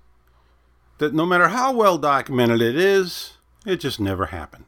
that 0.99 1.15
no 1.15 1.25
matter 1.25 1.49
how 1.49 1.73
well 1.73 1.99
documented 1.99 2.61
it 2.61 2.77
is, 2.77 3.35
it 3.65 3.77
just 3.77 4.01
never 4.01 4.27
happened. 4.27 4.67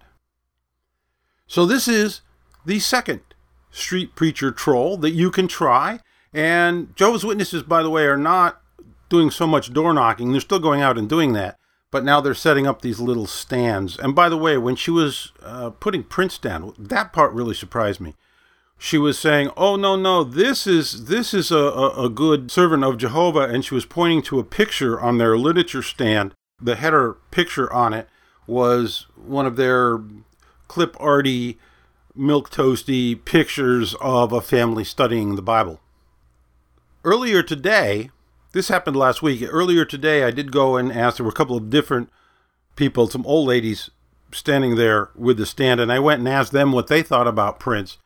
So, 1.46 1.66
this 1.66 1.86
is 1.86 2.22
the 2.64 2.78
second 2.78 3.20
street 3.70 4.14
preacher 4.14 4.50
troll 4.52 4.96
that 4.98 5.10
you 5.10 5.30
can 5.30 5.48
try. 5.48 6.00
And 6.32 6.96
Jehovah's 6.96 7.24
Witnesses, 7.24 7.62
by 7.62 7.82
the 7.82 7.90
way, 7.90 8.04
are 8.04 8.16
not 8.16 8.62
doing 9.12 9.31
so 9.31 9.47
much 9.47 9.73
door 9.73 9.92
knocking. 9.92 10.33
They're 10.33 10.40
still 10.40 10.59
going 10.59 10.81
out 10.81 10.97
and 10.97 11.07
doing 11.07 11.35
that. 11.35 11.59
But 11.90 12.02
now 12.02 12.23
they're 12.23 12.33
setting 12.33 12.66
up 12.66 12.81
these 12.81 12.99
little 12.99 13.26
stands. 13.26 13.99
And 13.99 14.14
by 14.14 14.31
the 14.31 14.38
way, 14.38 14.57
when 14.57 14.75
she 14.75 14.90
was 14.90 15.33
uh, 15.42 15.69
putting 15.71 16.02
Prince 16.02 16.38
down, 16.38 16.73
that 16.78 17.12
part 17.12 17.35
really 17.35 17.54
surprised 17.54 18.00
me. 18.00 18.14
She 18.78 18.97
was 18.97 19.19
saying, 19.19 19.50
"Oh 19.57 19.76
no, 19.76 19.95
no, 19.95 20.25
this 20.25 20.66
is 20.66 21.04
this 21.04 21.35
is 21.35 21.52
a, 21.52 21.57
a, 21.57 22.07
a 22.07 22.09
good 22.09 22.50
servant 22.50 22.83
of 22.83 22.97
Jehovah," 22.97 23.42
and 23.42 23.64
she 23.64 23.75
was 23.75 23.85
pointing 23.85 24.23
to 24.23 24.40
a 24.40 24.45
picture 24.45 24.99
on 24.99 25.19
their 25.19 25.37
literature 25.37 25.83
stand. 25.83 26.35
The 26.61 26.75
header 26.75 27.19
picture 27.31 27.73
on 27.73 27.92
it 27.92 28.09
was 28.47 29.07
one 29.14 29.47
of 29.47 29.57
their 29.57 30.00
clip 30.66 30.97
arty, 30.99 31.59
milk 32.16 32.50
toasty 32.50 33.23
pictures 33.23 33.95
of 34.00 34.33
a 34.33 34.40
family 34.40 34.83
studying 34.83 35.37
the 35.37 35.42
Bible. 35.42 35.81
Earlier 37.04 37.42
today, 37.42 38.11
this 38.52 38.68
happened 38.68 38.97
last 38.97 39.23
week. 39.23 39.42
Earlier 39.49 39.85
today, 39.85 40.25
I 40.25 40.30
did 40.30 40.52
go 40.52 40.76
and 40.76 40.92
ask. 40.92 41.16
There 41.16 41.25
were 41.25 41.30
a 41.30 41.35
couple 41.35 41.56
of 41.56 41.71
different 41.71 42.11
people, 42.76 43.09
some 43.09 43.26
old 43.26 43.49
ladies 43.49 43.90
standing 44.32 44.76
there 44.76 45.11
with 45.14 45.37
the 45.37 45.47
stand, 45.47 45.80
and 45.80 45.92
I 45.92 45.99
went 45.99 46.21
and 46.21 46.28
asked 46.28 46.52
them 46.52 46.73
what 46.73 46.87
they 46.87 47.02
thought 47.02 47.28
about 47.28 47.61
Prince 47.61 47.99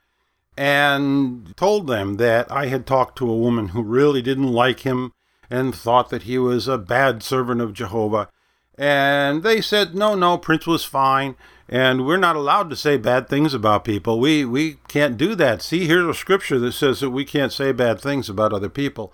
and 0.57 1.55
told 1.57 1.87
them 1.87 2.17
that 2.17 2.50
I 2.50 2.67
had 2.67 2.87
talked 2.87 3.19
to 3.19 3.31
a 3.31 3.37
woman 3.37 3.69
who 3.69 3.83
really 3.83 4.23
didn't 4.23 4.53
like 4.53 4.81
him 4.81 5.12
and 5.50 5.75
thought 5.75 6.09
that 6.11 6.23
he 6.23 6.38
was 6.38 6.67
a 6.67 6.79
bad 6.79 7.23
servant 7.23 7.61
of 7.61 7.75
Jehovah. 7.75 8.29
And 8.79 9.43
they 9.43 9.61
said, 9.61 9.95
no, 9.95 10.15
no, 10.15 10.38
Prince 10.38 10.67
was 10.67 10.85
fine. 10.85 11.37
And 11.69 12.07
we're 12.07 12.17
not 12.17 12.37
allowed 12.37 12.71
to 12.71 12.76
say 12.76 12.97
bad 12.97 13.29
things 13.29 13.53
about 13.53 13.85
people. 13.85 14.21
We, 14.21 14.45
we 14.45 14.79
can't 14.88 15.17
do 15.17 15.35
that. 15.35 15.62
See, 15.62 15.87
here's 15.87 16.07
a 16.07 16.15
scripture 16.15 16.59
that 16.61 16.73
says 16.73 17.00
that 17.00 17.11
we 17.11 17.25
can't 17.25 17.53
say 17.53 17.73
bad 17.73 18.00
things 18.00 18.29
about 18.29 18.53
other 18.53 18.69
people, 18.69 19.12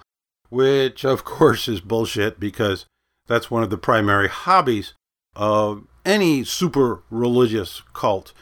which 0.52 1.02
of 1.02 1.24
course 1.24 1.66
is 1.66 1.80
bullshit 1.80 2.38
because 2.38 2.84
that's 3.26 3.50
one 3.50 3.62
of 3.62 3.70
the 3.70 3.78
primary 3.78 4.28
hobbies 4.28 4.92
of 5.34 5.86
any 6.04 6.44
super 6.44 7.02
religious 7.10 7.82
cult 7.94 8.34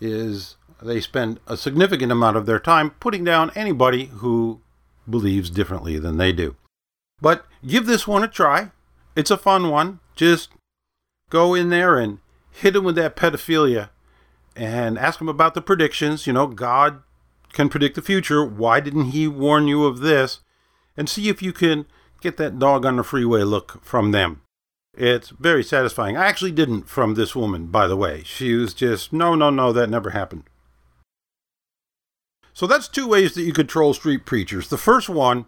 is 0.00 0.56
they 0.80 1.00
spend 1.00 1.40
a 1.48 1.56
significant 1.56 2.12
amount 2.12 2.36
of 2.36 2.46
their 2.46 2.60
time 2.60 2.90
putting 3.00 3.24
down 3.24 3.50
anybody 3.56 4.06
who 4.06 4.60
believes 5.08 5.50
differently 5.50 5.98
than 5.98 6.18
they 6.18 6.32
do. 6.32 6.54
But 7.20 7.46
give 7.66 7.86
this 7.86 8.06
one 8.06 8.22
a 8.22 8.28
try. 8.28 8.70
It's 9.16 9.30
a 9.30 9.38
fun 9.38 9.70
one. 9.70 9.98
Just 10.14 10.50
go 11.30 11.54
in 11.54 11.70
there 11.70 11.98
and 11.98 12.18
hit 12.52 12.74
them 12.74 12.84
with 12.84 12.94
that 12.96 13.16
pedophilia 13.16 13.88
and 14.54 14.98
ask 14.98 15.18
them 15.18 15.28
about 15.28 15.54
the 15.54 15.62
predictions. 15.62 16.26
You 16.26 16.34
know, 16.34 16.46
God 16.46 17.02
can 17.52 17.68
predict 17.68 17.96
the 17.96 18.02
future. 18.02 18.44
Why 18.44 18.78
didn't 18.78 19.06
he 19.06 19.26
warn 19.26 19.66
you 19.66 19.86
of 19.86 20.00
this? 20.00 20.40
And 20.96 21.08
see 21.08 21.28
if 21.28 21.42
you 21.42 21.52
can 21.52 21.86
get 22.20 22.36
that 22.38 22.58
dog 22.58 22.84
on 22.84 22.96
the 22.96 23.04
freeway 23.04 23.42
look 23.42 23.84
from 23.84 24.12
them. 24.12 24.42
It's 24.94 25.28
very 25.28 25.62
satisfying. 25.62 26.16
I 26.16 26.26
actually 26.26 26.52
didn't 26.52 26.88
from 26.88 27.14
this 27.14 27.36
woman, 27.36 27.66
by 27.66 27.86
the 27.86 27.96
way. 27.96 28.22
She 28.24 28.54
was 28.54 28.72
just, 28.72 29.12
no, 29.12 29.34
no, 29.34 29.50
no, 29.50 29.72
that 29.72 29.90
never 29.90 30.10
happened. 30.10 30.44
So 32.54 32.66
that's 32.66 32.88
two 32.88 33.06
ways 33.06 33.34
that 33.34 33.42
you 33.42 33.52
control 33.52 33.92
street 33.92 34.24
preachers. 34.24 34.68
The 34.68 34.78
first 34.78 35.10
one 35.10 35.44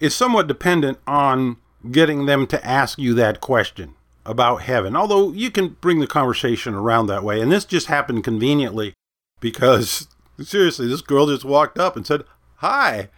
is 0.00 0.14
somewhat 0.14 0.48
dependent 0.48 0.98
on 1.06 1.58
getting 1.92 2.26
them 2.26 2.48
to 2.48 2.66
ask 2.66 2.98
you 2.98 3.14
that 3.14 3.40
question 3.40 3.94
about 4.26 4.62
heaven, 4.62 4.96
although 4.96 5.32
you 5.32 5.50
can 5.50 5.76
bring 5.80 6.00
the 6.00 6.06
conversation 6.08 6.74
around 6.74 7.06
that 7.06 7.22
way. 7.22 7.40
And 7.40 7.52
this 7.52 7.64
just 7.64 7.86
happened 7.86 8.24
conveniently 8.24 8.94
because, 9.40 10.08
seriously, 10.42 10.88
this 10.88 11.00
girl 11.00 11.28
just 11.28 11.44
walked 11.44 11.78
up 11.78 11.96
and 11.96 12.04
said, 12.04 12.24
Hi, 12.56 13.08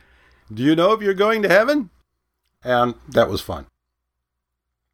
do 0.52 0.62
you 0.62 0.74
know 0.74 0.92
if 0.92 1.02
you're 1.02 1.14
going 1.14 1.42
to 1.42 1.48
heaven? 1.48 1.90
And 2.62 2.94
that 3.08 3.28
was 3.28 3.40
fun. 3.40 3.66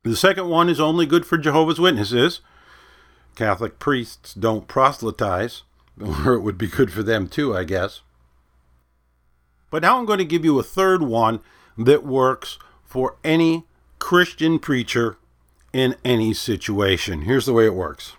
The 0.05 0.17
second 0.17 0.49
one 0.49 0.69
is 0.69 0.79
only 0.79 1.07
good 1.07 1.27
for 1.27 1.37
Jehovah's 1.37 1.81
Witnesses. 1.81 2.41
Catholic 3.35 3.79
priests 3.79 4.35
don't 4.35 4.69
proselytize, 4.69 5.63
or 6.01 6.35
it 6.35 6.41
would 6.41 6.59
be 6.59 6.69
good 6.69 6.93
for 6.93 7.03
them 7.03 7.29
too, 7.29 7.57
I 7.57 7.65
guess. 7.65 8.03
But 9.71 9.83
now 9.83 9.99
I'm 9.99 10.07
going 10.07 10.19
to 10.19 10.25
give 10.25 10.45
you 10.45 10.59
a 10.59 10.63
third 10.63 11.03
one 11.03 11.41
that 11.77 12.05
works 12.05 12.59
for 12.85 13.17
any 13.25 13.65
Christian 13.99 14.59
preacher 14.59 15.19
in 15.73 15.97
any 16.05 16.33
situation. 16.33 17.23
Here's 17.23 17.47
the 17.47 17.53
way 17.53 17.67
it 17.67 17.75
works. 17.75 18.13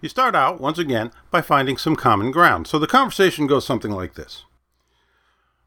You 0.00 0.08
start 0.08 0.34
out, 0.34 0.60
once 0.60 0.78
again, 0.78 1.12
by 1.30 1.40
finding 1.40 1.76
some 1.76 1.96
common 1.96 2.30
ground. 2.30 2.66
So 2.66 2.78
the 2.78 2.86
conversation 2.86 3.46
goes 3.46 3.66
something 3.66 3.92
like 3.92 4.14
this 4.14 4.44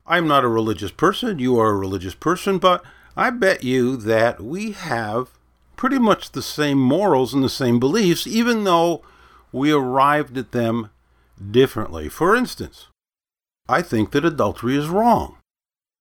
I'm 0.08 0.28
not 0.28 0.44
a 0.44 0.50
religious 0.50 0.92
person, 0.92 1.40
you 1.40 1.60
are 1.60 1.72
a 1.72 1.76
religious 1.76 2.16
person, 2.16 2.60
but 2.60 2.84
I 3.16 3.30
bet 3.30 3.64
you 3.64 3.98
that 3.98 4.42
we 4.42 4.72
have 4.72 5.32
pretty 5.76 6.00
much 6.00 6.32
the 6.32 6.42
same 6.42 6.80
morals 6.80 7.34
and 7.34 7.44
the 7.44 7.50
same 7.50 7.80
beliefs, 7.80 8.26
even 8.26 8.64
though 8.64 9.04
we 9.52 9.72
arrived 9.72 10.38
at 10.38 10.52
them 10.52 10.90
differently. 11.52 12.10
For 12.10 12.36
instance, 12.36 12.88
I 13.68 13.82
think 13.82 14.12
that 14.12 14.26
adultery 14.26 14.78
is 14.78 14.88
wrong. 14.88 15.38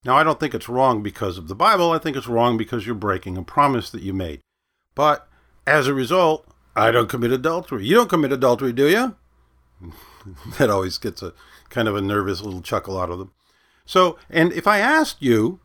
Now, 0.04 0.16
I 0.16 0.22
don't 0.22 0.38
think 0.38 0.54
it's 0.54 0.68
wrong 0.68 1.02
because 1.02 1.36
of 1.36 1.48
the 1.48 1.54
Bible. 1.54 1.90
I 1.90 1.98
think 1.98 2.16
it's 2.16 2.28
wrong 2.28 2.56
because 2.56 2.86
you're 2.86 2.94
breaking 2.94 3.36
a 3.36 3.42
promise 3.42 3.90
that 3.90 4.02
you 4.02 4.12
made. 4.12 4.40
But 4.94 5.28
as 5.66 5.88
a 5.88 5.94
result, 5.94 6.46
I 6.76 6.92
don't 6.92 7.08
commit 7.08 7.32
adultery. 7.32 7.86
You 7.86 7.96
don't 7.96 8.08
commit 8.08 8.32
adultery, 8.32 8.72
do 8.72 8.88
you? 8.88 9.16
that 10.58 10.70
always 10.70 10.96
gets 10.98 11.22
a 11.22 11.32
kind 11.70 11.88
of 11.88 11.96
a 11.96 12.00
nervous 12.00 12.40
little 12.40 12.62
chuckle 12.62 13.00
out 13.00 13.10
of 13.10 13.18
them. 13.18 13.32
So, 13.86 14.18
and 14.28 14.52
if 14.52 14.66
I 14.66 14.78
asked 14.78 15.22
you 15.22 15.60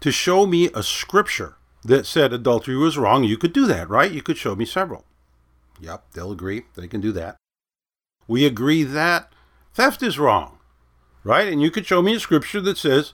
to 0.00 0.10
show 0.10 0.46
me 0.46 0.70
a 0.74 0.82
scripture 0.82 1.56
that 1.84 2.06
said 2.06 2.32
adultery 2.32 2.76
was 2.76 2.98
wrong, 2.98 3.22
you 3.22 3.36
could 3.36 3.52
do 3.52 3.66
that, 3.66 3.88
right? 3.88 4.10
You 4.10 4.22
could 4.22 4.38
show 4.38 4.56
me 4.56 4.64
several. 4.64 5.04
Yep, 5.80 6.12
they'll 6.12 6.32
agree. 6.32 6.64
They 6.74 6.88
can 6.88 7.00
do 7.00 7.12
that. 7.12 7.36
We 8.26 8.46
agree 8.46 8.82
that 8.82 9.32
theft 9.74 10.02
is 10.02 10.18
wrong, 10.18 10.58
right? 11.22 11.48
And 11.48 11.62
you 11.62 11.70
could 11.70 11.86
show 11.86 12.02
me 12.02 12.14
a 12.14 12.20
scripture 12.20 12.60
that 12.62 12.78
says, 12.78 13.12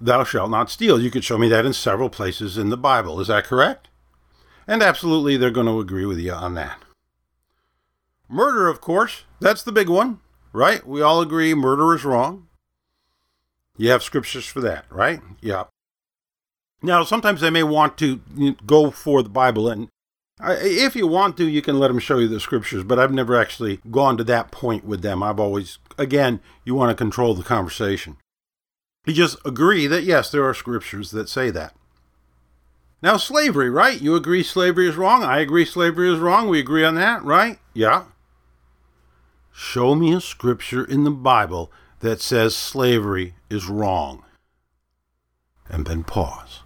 Thou 0.00 0.24
shalt 0.24 0.50
not 0.50 0.70
steal. 0.70 1.00
You 1.00 1.10
could 1.10 1.24
show 1.24 1.38
me 1.38 1.48
that 1.48 1.64
in 1.64 1.72
several 1.72 2.10
places 2.10 2.58
in 2.58 2.68
the 2.68 2.76
Bible. 2.76 3.20
Is 3.20 3.28
that 3.28 3.44
correct? 3.44 3.88
And 4.66 4.82
absolutely, 4.82 5.36
they're 5.36 5.50
going 5.50 5.66
to 5.66 5.80
agree 5.80 6.06
with 6.06 6.18
you 6.18 6.32
on 6.32 6.54
that. 6.54 6.82
Murder, 8.28 8.68
of 8.68 8.80
course, 8.80 9.24
that's 9.40 9.62
the 9.62 9.72
big 9.72 9.88
one, 9.88 10.20
right? 10.52 10.86
We 10.86 11.00
all 11.00 11.20
agree 11.20 11.54
murder 11.54 11.94
is 11.94 12.04
wrong. 12.04 12.45
You 13.76 13.90
have 13.90 14.02
scriptures 14.02 14.46
for 14.46 14.60
that, 14.60 14.86
right? 14.90 15.20
Yeah. 15.40 15.64
Now, 16.82 17.04
sometimes 17.04 17.40
they 17.40 17.50
may 17.50 17.62
want 17.62 17.96
to 17.98 18.20
go 18.66 18.90
for 18.90 19.22
the 19.22 19.28
Bible, 19.28 19.68
and 19.68 19.88
if 20.40 20.94
you 20.94 21.06
want 21.06 21.36
to, 21.38 21.48
you 21.48 21.62
can 21.62 21.78
let 21.78 21.88
them 21.88 21.98
show 21.98 22.18
you 22.18 22.28
the 22.28 22.40
scriptures, 22.40 22.84
but 22.84 22.98
I've 22.98 23.12
never 23.12 23.40
actually 23.40 23.80
gone 23.90 24.16
to 24.18 24.24
that 24.24 24.50
point 24.50 24.84
with 24.84 25.02
them. 25.02 25.22
I've 25.22 25.40
always, 25.40 25.78
again, 25.96 26.40
you 26.64 26.74
want 26.74 26.90
to 26.90 26.94
control 26.94 27.34
the 27.34 27.42
conversation. 27.42 28.18
You 29.06 29.14
just 29.14 29.38
agree 29.44 29.86
that, 29.86 30.04
yes, 30.04 30.30
there 30.30 30.44
are 30.44 30.52
scriptures 30.52 31.10
that 31.12 31.28
say 31.28 31.50
that. 31.50 31.74
Now, 33.02 33.16
slavery, 33.16 33.70
right? 33.70 34.00
You 34.00 34.14
agree 34.16 34.42
slavery 34.42 34.88
is 34.88 34.96
wrong. 34.96 35.22
I 35.22 35.38
agree 35.38 35.64
slavery 35.64 36.12
is 36.12 36.18
wrong. 36.18 36.48
We 36.48 36.58
agree 36.58 36.84
on 36.84 36.94
that, 36.96 37.22
right? 37.22 37.58
Yeah. 37.72 38.04
Show 39.52 39.94
me 39.94 40.12
a 40.12 40.20
scripture 40.20 40.84
in 40.84 41.04
the 41.04 41.10
Bible 41.10 41.70
that 42.00 42.20
says 42.20 42.54
slavery 42.54 43.34
is 43.50 43.66
wrong. 43.66 44.24
And 45.68 45.86
then 45.86 46.04
pause 46.04 46.60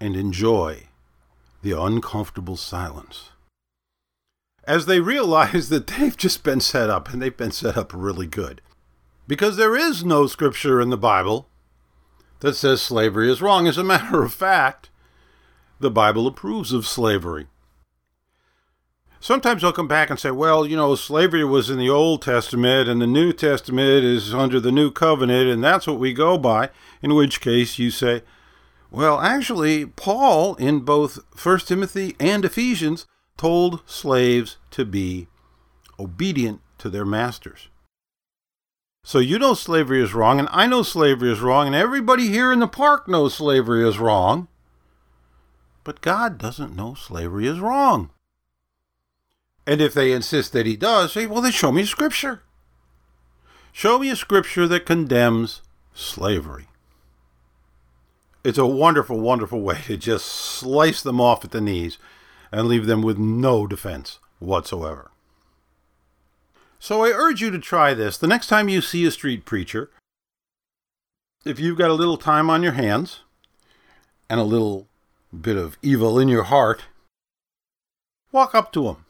and 0.00 0.16
enjoy 0.16 0.84
the 1.62 1.72
uncomfortable 1.72 2.56
silence. 2.56 3.30
As 4.64 4.86
they 4.86 5.00
realize 5.00 5.68
that 5.70 5.86
they've 5.86 6.16
just 6.16 6.42
been 6.42 6.60
set 6.60 6.90
up, 6.90 7.12
and 7.12 7.20
they've 7.20 7.36
been 7.36 7.52
set 7.52 7.76
up 7.76 7.92
really 7.94 8.26
good. 8.26 8.60
Because 9.26 9.56
there 9.56 9.74
is 9.74 10.04
no 10.04 10.26
scripture 10.26 10.80
in 10.80 10.90
the 10.90 10.96
Bible 10.96 11.48
that 12.40 12.54
says 12.54 12.80
slavery 12.80 13.30
is 13.30 13.42
wrong. 13.42 13.66
As 13.66 13.78
a 13.78 13.84
matter 13.84 14.22
of 14.22 14.32
fact, 14.32 14.90
the 15.80 15.90
Bible 15.90 16.26
approves 16.26 16.72
of 16.72 16.86
slavery. 16.86 17.48
Sometimes 19.26 19.62
they'll 19.62 19.72
come 19.72 19.88
back 19.88 20.08
and 20.08 20.20
say, 20.20 20.30
well, 20.30 20.64
you 20.64 20.76
know, 20.76 20.94
slavery 20.94 21.42
was 21.42 21.68
in 21.68 21.80
the 21.80 21.90
Old 21.90 22.22
Testament 22.22 22.88
and 22.88 23.02
the 23.02 23.08
New 23.08 23.32
Testament 23.32 24.04
is 24.04 24.32
under 24.32 24.60
the 24.60 24.70
New 24.70 24.92
Covenant 24.92 25.50
and 25.50 25.64
that's 25.64 25.84
what 25.88 25.98
we 25.98 26.12
go 26.12 26.38
by. 26.38 26.70
In 27.02 27.12
which 27.12 27.40
case 27.40 27.76
you 27.76 27.90
say, 27.90 28.22
well, 28.88 29.18
actually, 29.18 29.84
Paul 29.84 30.54
in 30.54 30.82
both 30.82 31.18
1 31.42 31.58
Timothy 31.58 32.14
and 32.20 32.44
Ephesians 32.44 33.06
told 33.36 33.82
slaves 33.84 34.58
to 34.70 34.84
be 34.84 35.26
obedient 35.98 36.60
to 36.78 36.88
their 36.88 37.04
masters. 37.04 37.66
So 39.02 39.18
you 39.18 39.40
know 39.40 39.54
slavery 39.54 40.00
is 40.00 40.14
wrong, 40.14 40.38
and 40.38 40.48
I 40.52 40.68
know 40.68 40.84
slavery 40.84 41.32
is 41.32 41.40
wrong, 41.40 41.66
and 41.66 41.74
everybody 41.74 42.28
here 42.28 42.52
in 42.52 42.60
the 42.60 42.68
park 42.68 43.08
knows 43.08 43.34
slavery 43.34 43.88
is 43.88 43.98
wrong. 43.98 44.46
But 45.82 46.00
God 46.00 46.38
doesn't 46.38 46.76
know 46.76 46.94
slavery 46.94 47.48
is 47.48 47.58
wrong. 47.58 48.10
And 49.66 49.80
if 49.80 49.94
they 49.94 50.12
insist 50.12 50.52
that 50.52 50.66
he 50.66 50.76
does, 50.76 51.12
say, 51.12 51.26
well, 51.26 51.42
then 51.42 51.52
show 51.52 51.72
me 51.72 51.82
a 51.82 51.86
scripture. 51.86 52.42
Show 53.72 53.98
me 53.98 54.10
a 54.10 54.16
scripture 54.16 54.68
that 54.68 54.86
condemns 54.86 55.60
slavery. 55.92 56.68
It's 58.44 58.58
a 58.58 58.66
wonderful, 58.66 59.18
wonderful 59.18 59.60
way 59.60 59.80
to 59.86 59.96
just 59.96 60.26
slice 60.26 61.02
them 61.02 61.20
off 61.20 61.44
at 61.44 61.50
the 61.50 61.60
knees 61.60 61.98
and 62.52 62.68
leave 62.68 62.86
them 62.86 63.02
with 63.02 63.18
no 63.18 63.66
defense 63.66 64.20
whatsoever. 64.38 65.10
So 66.78 67.04
I 67.04 67.08
urge 67.08 67.40
you 67.40 67.50
to 67.50 67.58
try 67.58 67.92
this. 67.92 68.16
The 68.16 68.28
next 68.28 68.46
time 68.46 68.68
you 68.68 68.80
see 68.80 69.04
a 69.04 69.10
street 69.10 69.44
preacher, 69.44 69.90
if 71.44 71.58
you've 71.58 71.78
got 71.78 71.90
a 71.90 71.94
little 71.94 72.16
time 72.16 72.48
on 72.48 72.62
your 72.62 72.72
hands 72.72 73.20
and 74.30 74.38
a 74.38 74.44
little 74.44 74.86
bit 75.38 75.56
of 75.56 75.76
evil 75.82 76.18
in 76.18 76.28
your 76.28 76.44
heart, 76.44 76.84
walk 78.30 78.54
up 78.54 78.72
to 78.72 78.88
him. 78.88 79.05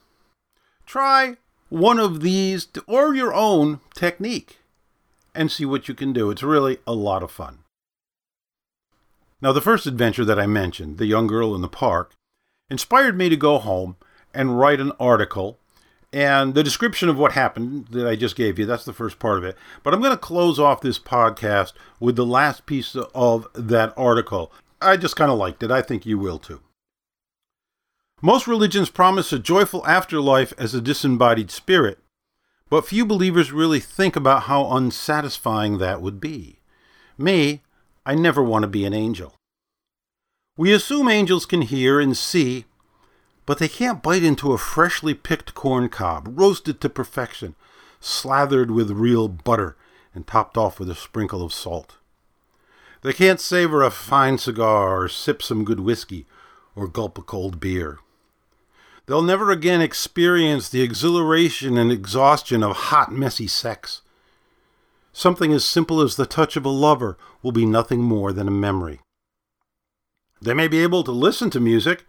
Try 0.86 1.36
one 1.68 1.98
of 1.98 2.20
these 2.20 2.68
or 2.86 3.14
your 3.14 3.34
own 3.34 3.80
technique 3.94 4.58
and 5.34 5.50
see 5.50 5.64
what 5.64 5.88
you 5.88 5.94
can 5.94 6.12
do. 6.12 6.30
It's 6.30 6.42
really 6.42 6.78
a 6.86 6.94
lot 6.94 7.22
of 7.22 7.30
fun. 7.30 7.58
Now, 9.42 9.52
the 9.52 9.60
first 9.60 9.86
adventure 9.86 10.24
that 10.24 10.38
I 10.38 10.46
mentioned, 10.46 10.96
the 10.96 11.06
young 11.06 11.26
girl 11.26 11.54
in 11.54 11.60
the 11.60 11.68
park, 11.68 12.14
inspired 12.70 13.18
me 13.18 13.28
to 13.28 13.36
go 13.36 13.58
home 13.58 13.96
and 14.32 14.58
write 14.58 14.80
an 14.80 14.92
article 14.98 15.58
and 16.12 16.54
the 16.54 16.62
description 16.62 17.10
of 17.10 17.18
what 17.18 17.32
happened 17.32 17.88
that 17.88 18.06
I 18.06 18.16
just 18.16 18.36
gave 18.36 18.58
you, 18.58 18.64
that's 18.64 18.84
the 18.84 18.94
first 18.94 19.18
part 19.18 19.36
of 19.36 19.44
it. 19.44 19.54
But 19.82 19.92
I'm 19.92 20.00
going 20.00 20.12
to 20.12 20.16
close 20.16 20.58
off 20.58 20.80
this 20.80 20.98
podcast 20.98 21.72
with 22.00 22.16
the 22.16 22.24
last 22.24 22.64
piece 22.64 22.96
of 22.96 23.46
that 23.54 23.92
article. 23.98 24.50
I 24.80 24.96
just 24.96 25.16
kind 25.16 25.30
of 25.30 25.38
liked 25.38 25.62
it. 25.62 25.70
I 25.70 25.82
think 25.82 26.06
you 26.06 26.18
will 26.18 26.38
too. 26.38 26.60
Most 28.22 28.46
religions 28.46 28.90
promise 28.90 29.32
a 29.32 29.38
joyful 29.38 29.86
afterlife 29.86 30.52
as 30.56 30.74
a 30.74 30.80
disembodied 30.80 31.50
spirit, 31.50 31.98
but 32.70 32.86
few 32.86 33.04
believers 33.04 33.52
really 33.52 33.80
think 33.80 34.16
about 34.16 34.44
how 34.44 34.64
unsatisfying 34.66 35.78
that 35.78 36.00
would 36.00 36.20
be. 36.20 36.58
Me, 37.18 37.62
I 38.04 38.14
never 38.14 38.42
want 38.42 38.62
to 38.62 38.68
be 38.68 38.84
an 38.84 38.94
angel. 38.94 39.34
We 40.56 40.72
assume 40.72 41.08
angels 41.08 41.44
can 41.44 41.62
hear 41.62 42.00
and 42.00 42.16
see 42.16 42.64
but 43.46 43.58
they 43.58 43.68
can't 43.68 44.02
bite 44.02 44.24
into 44.24 44.52
a 44.52 44.58
freshly 44.58 45.14
picked 45.14 45.54
corn 45.54 45.88
cob, 45.88 46.28
roasted 46.38 46.80
to 46.80 46.88
perfection, 46.88 47.54
slathered 48.00 48.72
with 48.72 48.90
real 48.90 49.28
butter, 49.28 49.76
and 50.14 50.26
topped 50.26 50.58
off 50.58 50.80
with 50.80 50.90
a 50.90 50.94
sprinkle 50.96 51.42
of 51.42 51.52
salt. 51.52 51.96
They 53.02 53.12
can't 53.12 53.40
savor 53.40 53.82
a 53.82 53.90
fine 53.90 54.38
cigar, 54.38 55.02
or 55.02 55.08
sip 55.08 55.42
some 55.42 55.64
good 55.64 55.80
whiskey, 55.80 56.26
or 56.74 56.88
gulp 56.88 57.16
a 57.18 57.22
cold 57.22 57.60
beer. 57.60 58.00
They'll 59.06 59.22
never 59.22 59.52
again 59.52 59.80
experience 59.80 60.68
the 60.68 60.82
exhilaration 60.82 61.78
and 61.78 61.92
exhaustion 61.92 62.62
of 62.62 62.76
hot, 62.76 63.12
messy 63.12 63.46
sex. 63.46 64.02
Something 65.12 65.52
as 65.52 65.64
simple 65.64 66.00
as 66.00 66.16
the 66.16 66.26
touch 66.26 66.56
of 66.56 66.64
a 66.64 66.70
lover 66.70 67.16
will 67.42 67.52
be 67.52 67.64
nothing 67.64 68.02
more 68.02 68.32
than 68.32 68.48
a 68.48 68.50
memory. 68.50 69.00
They 70.42 70.54
may 70.54 70.68
be 70.68 70.82
able 70.82 71.04
to 71.04 71.12
listen 71.12 71.50
to 71.50 71.60
music, 71.60 72.04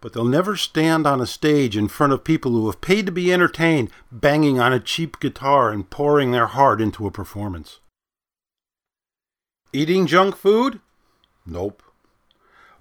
but 0.00 0.12
they'll 0.12 0.24
never 0.24 0.54
stand 0.54 1.06
on 1.06 1.20
a 1.20 1.26
stage 1.26 1.78
in 1.78 1.88
front 1.88 2.12
of 2.12 2.24
people 2.24 2.52
who 2.52 2.66
have 2.66 2.82
paid 2.82 3.06
to 3.06 3.12
be 3.12 3.32
entertained, 3.32 3.90
banging 4.12 4.60
on 4.60 4.72
a 4.72 4.78
cheap 4.78 5.18
guitar 5.18 5.70
and 5.70 5.88
pouring 5.88 6.30
their 6.30 6.46
heart 6.46 6.80
into 6.80 7.06
a 7.06 7.10
performance. 7.10 7.80
Eating 9.72 10.06
junk 10.06 10.36
food? 10.36 10.80
Nope. 11.46 11.82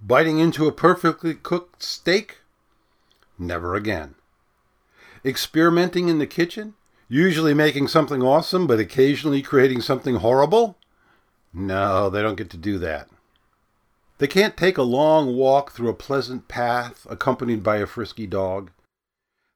Biting 0.02 0.40
into 0.40 0.68
a 0.68 0.72
perfectly 0.72 1.34
cooked 1.34 1.82
steak? 1.82 2.40
Never 3.38 3.76
again. 3.76 4.16
Experimenting 5.26 6.10
in 6.10 6.20
the 6.20 6.28
kitchen? 6.28 6.76
Usually 7.08 7.54
making 7.54 7.88
something 7.88 8.22
awesome, 8.22 8.68
but 8.68 8.80
occasionally 8.80 9.42
creating 9.42 9.82
something 9.82 10.16
horrible? 10.16 10.78
No, 11.54 12.10
they 12.10 12.22
don't 12.22 12.36
get 12.36 12.50
to 12.52 12.58
do 12.58 12.78
that. 12.80 13.10
They 14.18 14.28
can't 14.28 14.58
take 14.58 14.78
a 14.78 14.84
long 14.84 15.36
walk 15.36 15.72
through 15.72 15.90
a 15.90 15.94
pleasant 15.94 16.48
path 16.48 17.06
accompanied 17.10 17.64
by 17.64 17.78
a 17.78 17.86
frisky 17.86 18.26
dog. 18.26 18.72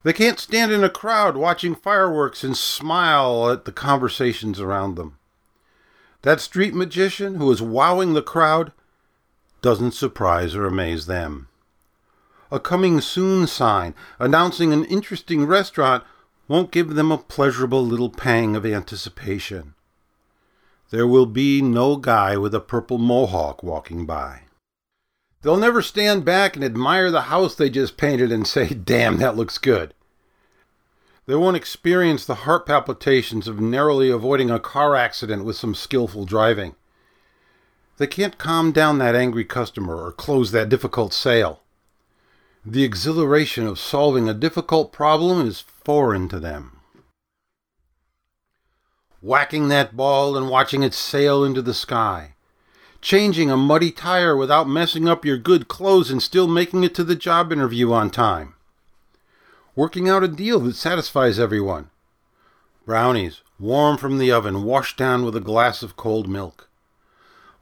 They 0.04 0.14
can't 0.14 0.40
stand 0.40 0.72
in 0.72 0.84
a 0.84 0.90
crowd 0.90 1.36
watching 1.36 1.76
fireworks 1.76 2.44
and 2.44 2.56
smile 2.56 3.50
at 3.50 3.66
the 3.66 3.72
conversations 3.72 4.60
around 4.60 4.96
them. 4.96 5.18
That 6.22 6.42
street 6.42 6.74
magician 6.74 7.36
who 7.36 7.52
is 7.52 7.62
wowing 7.62 8.14
the 8.14 8.22
crowd 8.22 8.72
doesn't 9.62 9.94
surprise 9.94 10.56
or 10.56 10.66
amaze 10.66 11.06
them. 11.06 11.48
A 12.50 12.60
coming 12.60 13.02
soon 13.02 13.46
sign 13.48 13.94
announcing 14.20 14.72
an 14.72 14.86
interesting 14.86 15.46
restaurant 15.46 16.04
won't 16.48 16.72
give 16.72 16.96
them 16.96 17.12
a 17.12 17.18
pleasurable 17.18 17.86
little 17.86 18.10
pang 18.10 18.56
of 18.56 18.66
anticipation. 18.66 19.74
There 20.90 21.08
will 21.08 21.26
be 21.26 21.62
no 21.62 21.98
guy 21.98 22.38
with 22.38 22.56
a 22.56 22.62
purple 22.62 22.98
mohawk 22.98 23.62
walking 23.62 24.06
by. 24.06 24.44
They'll 25.42 25.58
never 25.58 25.82
stand 25.82 26.24
back 26.24 26.56
and 26.56 26.64
admire 26.64 27.12
the 27.12 27.24
house 27.24 27.54
they 27.56 27.70
just 27.70 27.98
painted 27.98 28.32
and 28.32 28.48
say, 28.48 28.70
damn, 28.70 29.18
that 29.18 29.36
looks 29.36 29.58
good. 29.58 29.94
They 31.26 31.36
won't 31.36 31.58
experience 31.58 32.26
the 32.26 32.36
heart 32.36 32.66
palpitations 32.66 33.50
of 33.50 33.60
narrowly 33.60 34.10
avoiding 34.10 34.50
a 34.50 34.60
car 34.60 34.96
accident 34.96 35.44
with 35.44 35.58
some 35.58 35.76
skillful 35.76 36.24
driving. 36.24 36.76
They 37.98 38.08
can't 38.08 38.38
calm 38.38 38.72
down 38.72 38.98
that 39.00 39.16
angry 39.16 39.44
customer 39.44 39.98
or 39.98 40.14
close 40.14 40.52
that 40.52 40.70
difficult 40.70 41.14
sale. 41.14 41.62
The 42.70 42.84
exhilaration 42.84 43.66
of 43.66 43.80
solving 43.80 44.28
a 44.28 44.34
difficult 44.34 44.92
problem 44.92 45.48
is 45.48 45.62
foreign 45.62 46.28
to 46.30 46.40
them. 46.40 46.80
Whacking 49.22 49.70
that 49.70 49.96
ball 49.96 50.36
and 50.36 50.50
watching 50.50 50.84
it 50.84 50.94
sail 50.94 51.46
into 51.46 51.62
the 51.62 51.74
sky. 51.74 52.34
Changing 53.02 53.50
a 53.50 53.56
muddy 53.56 53.92
tire 53.92 54.36
without 54.36 54.68
messing 54.68 55.08
up 55.08 55.24
your 55.24 55.38
good 55.38 55.68
clothes 55.68 56.12
and 56.12 56.22
still 56.22 56.48
making 56.48 56.84
it 56.84 56.94
to 56.96 57.04
the 57.06 57.16
job 57.16 57.54
interview 57.54 57.94
on 57.94 58.10
time 58.10 58.56
working 59.78 60.10
out 60.10 60.24
a 60.24 60.28
deal 60.28 60.60
that 60.60 60.76
satisfies 60.76 61.40
everyone. 61.40 61.92
Brownies, 62.84 63.44
warm 63.60 63.96
from 63.96 64.18
the 64.18 64.32
oven, 64.32 64.64
washed 64.64 64.98
down 64.98 65.24
with 65.24 65.36
a 65.36 65.40
glass 65.40 65.84
of 65.84 65.96
cold 65.96 66.28
milk. 66.28 66.68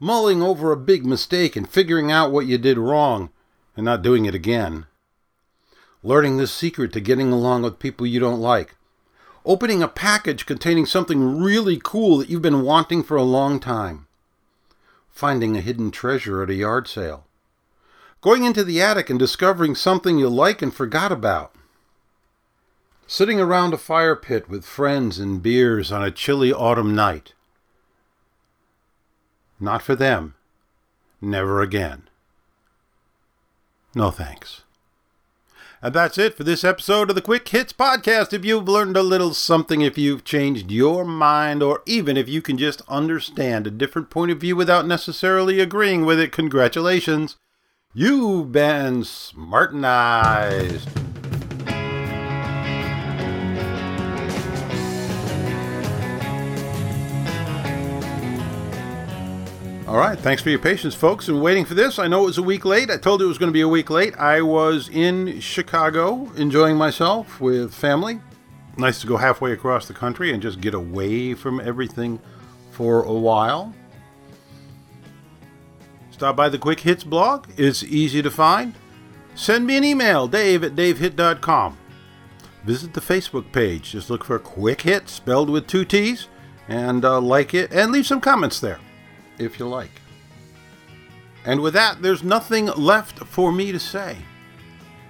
Mulling 0.00 0.42
over 0.42 0.72
a 0.72 0.78
big 0.78 1.04
mistake 1.04 1.56
and 1.56 1.68
figuring 1.68 2.10
out 2.10 2.32
what 2.32 2.46
you 2.46 2.56
did 2.56 2.78
wrong 2.78 3.28
and 3.76 3.84
not 3.84 4.00
doing 4.00 4.24
it 4.24 4.34
again. 4.34 4.86
Learning 6.06 6.36
the 6.36 6.46
secret 6.46 6.92
to 6.92 7.00
getting 7.00 7.32
along 7.32 7.62
with 7.62 7.80
people 7.80 8.06
you 8.06 8.20
don't 8.20 8.38
like. 8.38 8.76
Opening 9.44 9.82
a 9.82 9.88
package 9.88 10.46
containing 10.46 10.86
something 10.86 11.42
really 11.42 11.80
cool 11.82 12.18
that 12.18 12.30
you've 12.30 12.40
been 12.40 12.62
wanting 12.62 13.02
for 13.02 13.16
a 13.16 13.24
long 13.24 13.58
time. 13.58 14.06
Finding 15.10 15.56
a 15.56 15.60
hidden 15.60 15.90
treasure 15.90 16.44
at 16.44 16.50
a 16.50 16.54
yard 16.54 16.86
sale. 16.86 17.26
Going 18.20 18.44
into 18.44 18.62
the 18.62 18.80
attic 18.80 19.10
and 19.10 19.18
discovering 19.18 19.74
something 19.74 20.16
you 20.16 20.28
like 20.28 20.62
and 20.62 20.72
forgot 20.72 21.10
about 21.10 21.52
sitting 23.08 23.40
around 23.40 23.74
a 23.74 23.78
fire 23.78 24.14
pit 24.14 24.48
with 24.48 24.64
friends 24.64 25.18
and 25.18 25.42
beers 25.42 25.90
on 25.90 26.04
a 26.04 26.12
chilly 26.12 26.52
autumn 26.52 26.94
night. 26.94 27.34
Not 29.58 29.82
for 29.82 29.96
them. 29.96 30.36
Never 31.20 31.62
again. 31.62 32.08
No 33.92 34.12
thanks. 34.12 34.62
And 35.82 35.94
that's 35.94 36.16
it 36.16 36.36
for 36.36 36.42
this 36.42 36.64
episode 36.64 37.10
of 37.10 37.16
the 37.16 37.22
Quick 37.22 37.46
Hitts 37.46 37.74
Podcast. 37.74 38.32
If 38.32 38.46
you've 38.46 38.68
learned 38.68 38.96
a 38.96 39.02
little 39.02 39.34
something, 39.34 39.82
if 39.82 39.98
you've 39.98 40.24
changed 40.24 40.70
your 40.70 41.04
mind, 41.04 41.62
or 41.62 41.82
even 41.84 42.16
if 42.16 42.28
you 42.28 42.40
can 42.40 42.56
just 42.56 42.80
understand 42.88 43.66
a 43.66 43.70
different 43.70 44.08
point 44.08 44.30
of 44.30 44.40
view 44.40 44.56
without 44.56 44.86
necessarily 44.86 45.60
agreeing 45.60 46.06
with 46.06 46.18
it, 46.18 46.32
congratulations. 46.32 47.36
You've 47.92 48.52
been 48.52 49.02
smartenized. 49.02 51.05
All 59.86 59.98
right. 59.98 60.18
Thanks 60.18 60.42
for 60.42 60.50
your 60.50 60.58
patience, 60.58 60.96
folks, 60.96 61.28
and 61.28 61.40
waiting 61.40 61.64
for 61.64 61.74
this. 61.74 62.00
I 62.00 62.08
know 62.08 62.24
it 62.24 62.26
was 62.26 62.38
a 62.38 62.42
week 62.42 62.64
late. 62.64 62.90
I 62.90 62.96
told 62.96 63.20
you 63.20 63.26
it 63.26 63.28
was 63.28 63.38
going 63.38 63.50
to 63.50 63.52
be 63.52 63.60
a 63.60 63.68
week 63.68 63.88
late. 63.88 64.16
I 64.18 64.42
was 64.42 64.88
in 64.88 65.38
Chicago 65.38 66.28
enjoying 66.36 66.76
myself 66.76 67.40
with 67.40 67.72
family. 67.72 68.20
Nice 68.76 69.00
to 69.02 69.06
go 69.06 69.16
halfway 69.16 69.52
across 69.52 69.86
the 69.86 69.94
country 69.94 70.32
and 70.32 70.42
just 70.42 70.60
get 70.60 70.74
away 70.74 71.34
from 71.34 71.60
everything 71.60 72.18
for 72.72 73.04
a 73.04 73.12
while. 73.12 73.72
Stop 76.10 76.34
by 76.34 76.48
the 76.48 76.58
Quick 76.58 76.80
Hitts 76.80 77.04
blog. 77.04 77.46
It's 77.56 77.84
easy 77.84 78.22
to 78.22 78.30
find. 78.30 78.74
Send 79.36 79.68
me 79.68 79.76
an 79.76 79.84
email, 79.84 80.26
dave 80.26 80.64
at 80.64 80.74
davehitt.com. 80.74 81.78
Visit 82.64 82.92
the 82.92 83.00
Facebook 83.00 83.52
page. 83.52 83.92
Just 83.92 84.10
look 84.10 84.24
for 84.24 84.40
Quick 84.40 84.80
Hitts, 84.80 85.12
spelled 85.12 85.48
with 85.48 85.68
two 85.68 85.84
T's, 85.84 86.26
and 86.66 87.04
uh, 87.04 87.20
like 87.20 87.54
it 87.54 87.72
and 87.72 87.92
leave 87.92 88.06
some 88.06 88.20
comments 88.20 88.58
there 88.58 88.80
if 89.38 89.58
you 89.58 89.66
like. 89.66 89.90
And 91.44 91.60
with 91.60 91.74
that, 91.74 92.02
there's 92.02 92.22
nothing 92.22 92.66
left 92.66 93.20
for 93.20 93.52
me 93.52 93.72
to 93.72 93.78
say. 93.78 94.18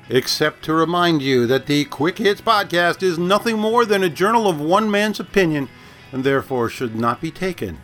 Except 0.09 0.63
to 0.65 0.75
remind 0.75 1.23
you 1.23 1.47
that 1.47 1.67
the 1.67 1.85
Quick 1.87 2.19
Hitts 2.19 2.41
podcast 2.41 3.03
is 3.03 3.19
nothing 3.19 3.59
more 3.59 3.85
than 3.85 4.05
a 4.05 4.09
journal 4.09 4.49
of 4.49 4.61
one 4.61 4.91
man's 4.91 5.19
opinion 5.19 5.69
and 6.13 6.23
therefore 6.23 6.69
should 6.69 6.95
not 6.95 7.21
be 7.21 7.31
taken 7.31 7.79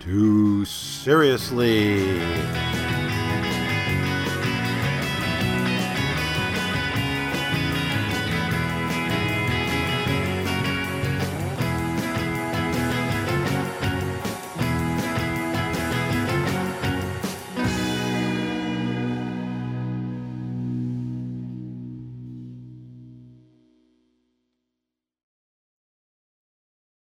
too 0.00 0.64
seriously. 0.64 2.69